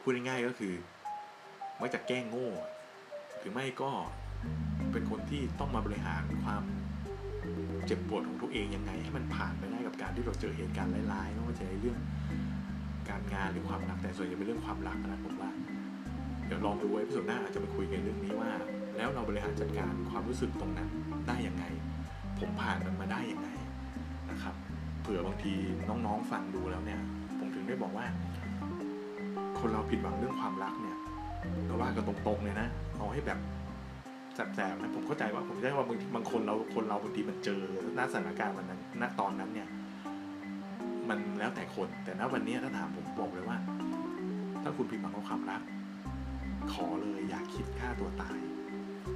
[0.00, 0.74] พูดง่ายๆก็คือ
[1.80, 2.50] มักจะแกล้งโง่
[3.38, 3.90] หรือไม่ก็
[4.92, 6.62] เป็นคนที่ต้องมาบริหารความ
[7.86, 11.98] เจ็บปวดของตัวเองยังไง ให้มันผ่านไปได้กับการที่เราเจอเหตุการณ์ร้ายๆไม่ว่าจะในเรื่อง
[13.08, 15.50] การงานหรือความรักแต่ส่วนใหญ่เป็นเรื่องความรักนะผมว่า
[16.46, 18.50] เดี๋ยวลองดูไว้พิสูจน์หน้าอาจจะมาคุยกันเรื่องนี้ว่า
[18.96, 20.90] แล้วเราบริหารจัดการความรู้สึกตรงนั้น
[21.28, 21.64] ได้ยังไง
[22.38, 23.48] ผมผ่านมันมาได้ยังไง
[24.30, 24.54] นะครับ
[25.00, 25.52] เผื่อบางที
[25.88, 27.00] น้องๆฟังดูแล้วเนี่ย
[27.38, 28.06] ผมถึงได้บอกว่า
[29.58, 30.96] คนเราผิดหวังเรื่องความรักเนี่ย
[31.66, 33.38] เราว่ากันตรงๆเลยนะเอาให้แบบ
[34.36, 37.60] แสบๆนะผมเข้าใจว่าผมได้ว่าบางทีบางคนเราคนเราบางทีมันเจอ
[37.94, 39.68] หน้าสถานการณ์วันนั้นณตอนนั้นเนี่ย
[41.08, 43.56] มันแล้วแต่คน แต่ณวันนี้ถ้าถามผมบอกเลยว่า
[44.62, 45.60] ถ้าคุณผิดหวังกับความรัก
[46.72, 48.38] ขอเลยอย่าคิดฆ่าตัวตาย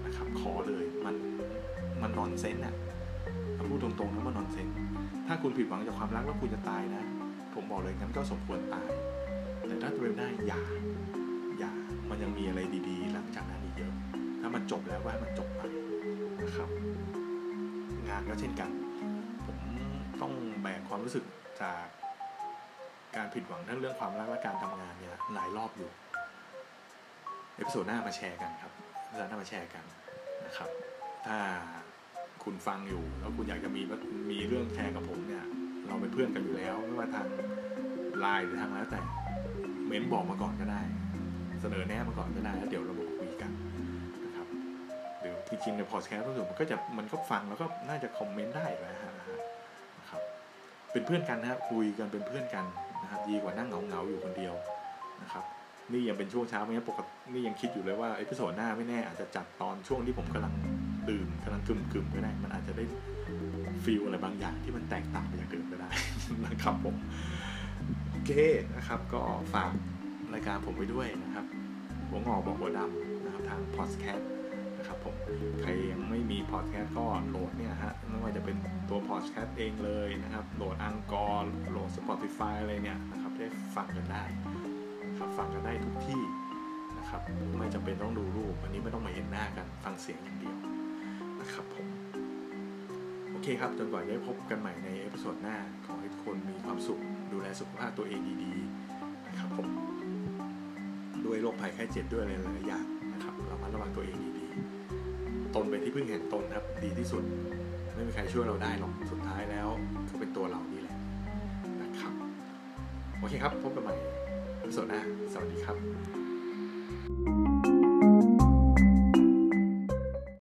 [0.05, 1.14] นะครับ ขอเลยมัน
[2.03, 2.75] มันนอนเซนอะ
[3.68, 4.68] พูดตรงๆนะมันนอนเซน
[5.27, 7.03] ถ้าคุณผิดหวังจากความรักแล้วคุณจะตายนะ
[7.55, 8.91] ผมบอกเลยงั้นก็สมควรตาย
[9.66, 10.61] แต่ถ้าเป็นได้อย่า
[11.59, 11.73] อย่า
[12.09, 12.61] มันยังมีอะไร
[12.91, 15.61] ดีามันจบแล้วว่ามันจบไป
[16.42, 16.68] นะครับ
[18.09, 18.70] งานก็เช่นกัน
[19.46, 19.59] ผม
[20.20, 20.32] ต้อง
[20.62, 21.24] แบกความรู้สึก
[21.62, 21.84] จาก
[23.16, 25.90] การผิดหวังทั้งเรื่องความรักและการทำงานเนี่ยหลายรอบอยู่
[27.57, 28.72] episode หน้ามาแชร์กันครับ
[29.03, 29.84] episode หน้ามาแชร์กัน
[30.46, 30.70] นะครับ
[31.26, 31.38] ถ้า
[32.44, 33.82] คุณฟังอยู่แล้วคุณอยากจะมี
[34.30, 35.44] มีเรื่องแชร์กับผมเนี่ย
[35.86, 37.26] เราเป็นเพื่อนกันอยู่แล้วไม่ว่าทาง
[38.20, 39.01] ไลน์หรือทางแล้วแต่
[39.86, 40.80] เม้นบอกมาก่อนก็ได้
[41.61, 42.94] เสนอแนะมาก่อนก็ได้แล้วเดี๋ยวเรา
[45.51, 49.12] จริงในพอดแคสต์รู้สึกมันก็จะมันก็ฟังแล้วก็น่าจะ comment ได้นะฮะ
[49.98, 50.22] นะครับ
[50.92, 52.64] เป็นเพื่อนกันนะครับคุยกันเป็นเพื่อนกัน
[53.03, 54.55] นะครับดีกว่านั่งเหงาเหงาๆอยู่คนเดียว
[55.22, 55.44] นะครับ
[55.92, 60.55] นี่ยังเป็นช่วงเช้าไม่งั้นปกตินี่ยังคิดอยู่เลยว่า episode หน้าไม่แน่อาจจะจัดตอนช่วงที่ผมกำลัง
[61.11, 62.84] ดื่มกำลังกึ่มกึ่มๆก็ได้มันอาจจะได้
[63.84, 65.90] feel อะไรบางอย่างที่มันแตกต่างไปจากเดิมก็ได้
[66.46, 66.94] นะครับผม
[68.11, 68.32] โอเค
[68.76, 69.20] นะครับก็
[69.55, 69.72] ฝาก
[70.34, 71.44] รายการผมไปด้วยนะครับ
[72.09, 74.39] หัวหงอกบอกหัวดำนะครับทางพอดแคสต์น
[75.05, 75.14] ผม
[75.62, 78.57] ใครยังไม่มีพอดแคสต์ก็โหลดเนี่ยฮะ ไม่ว่าจะเป็น
[78.88, 83.46] ตัวพอดแคสต์เองเลยนะครับ โหลด Anchor โหลด Spotify อะไรเนี่ยนะครับได้
[83.76, 84.24] ฟังกันได้
[85.18, 86.22] ครับฟังกันได้ทุกที่
[86.98, 87.20] นะครับ
[87.59, 90.57] ไม่จำเป็นต้องดูรูป วันนี้ไม่ต้องมาเห็นหน้ากัน ฟังเสียงอย่างเดียว
[91.40, 91.86] นะครับผม
[93.30, 97.01] โอเคครับ จนกว่าจะได้พบกันใหม่ใน episode หน้า ขอให้ทุกคนมีความสุข
[97.32, 99.68] ดูแลสุขภาพตัวเองดีๆ นะครับผม
[101.24, 104.30] ด้วยโรคภัยไข้เจ็บด้วยอะไรหลายๆอย่างนะครับ เรามาระวังตัวเองดี
[105.55, 107.22] ตนเป็นที่พึ่งแห่งตนครับ ดีที่สุด
[107.94, 109.68] ไม่มีใครช่วยเราได้หรอก สุดท้ายแล้ว
[110.11, 110.96] ก็เป็นตัวเรานี่แหละ
[111.82, 112.12] นะครับ
[113.18, 113.94] โอเคครับ พบกันใหม่
[114.61, 115.01] ในสดหน้า
[115.32, 116.20] สวัสดีครับ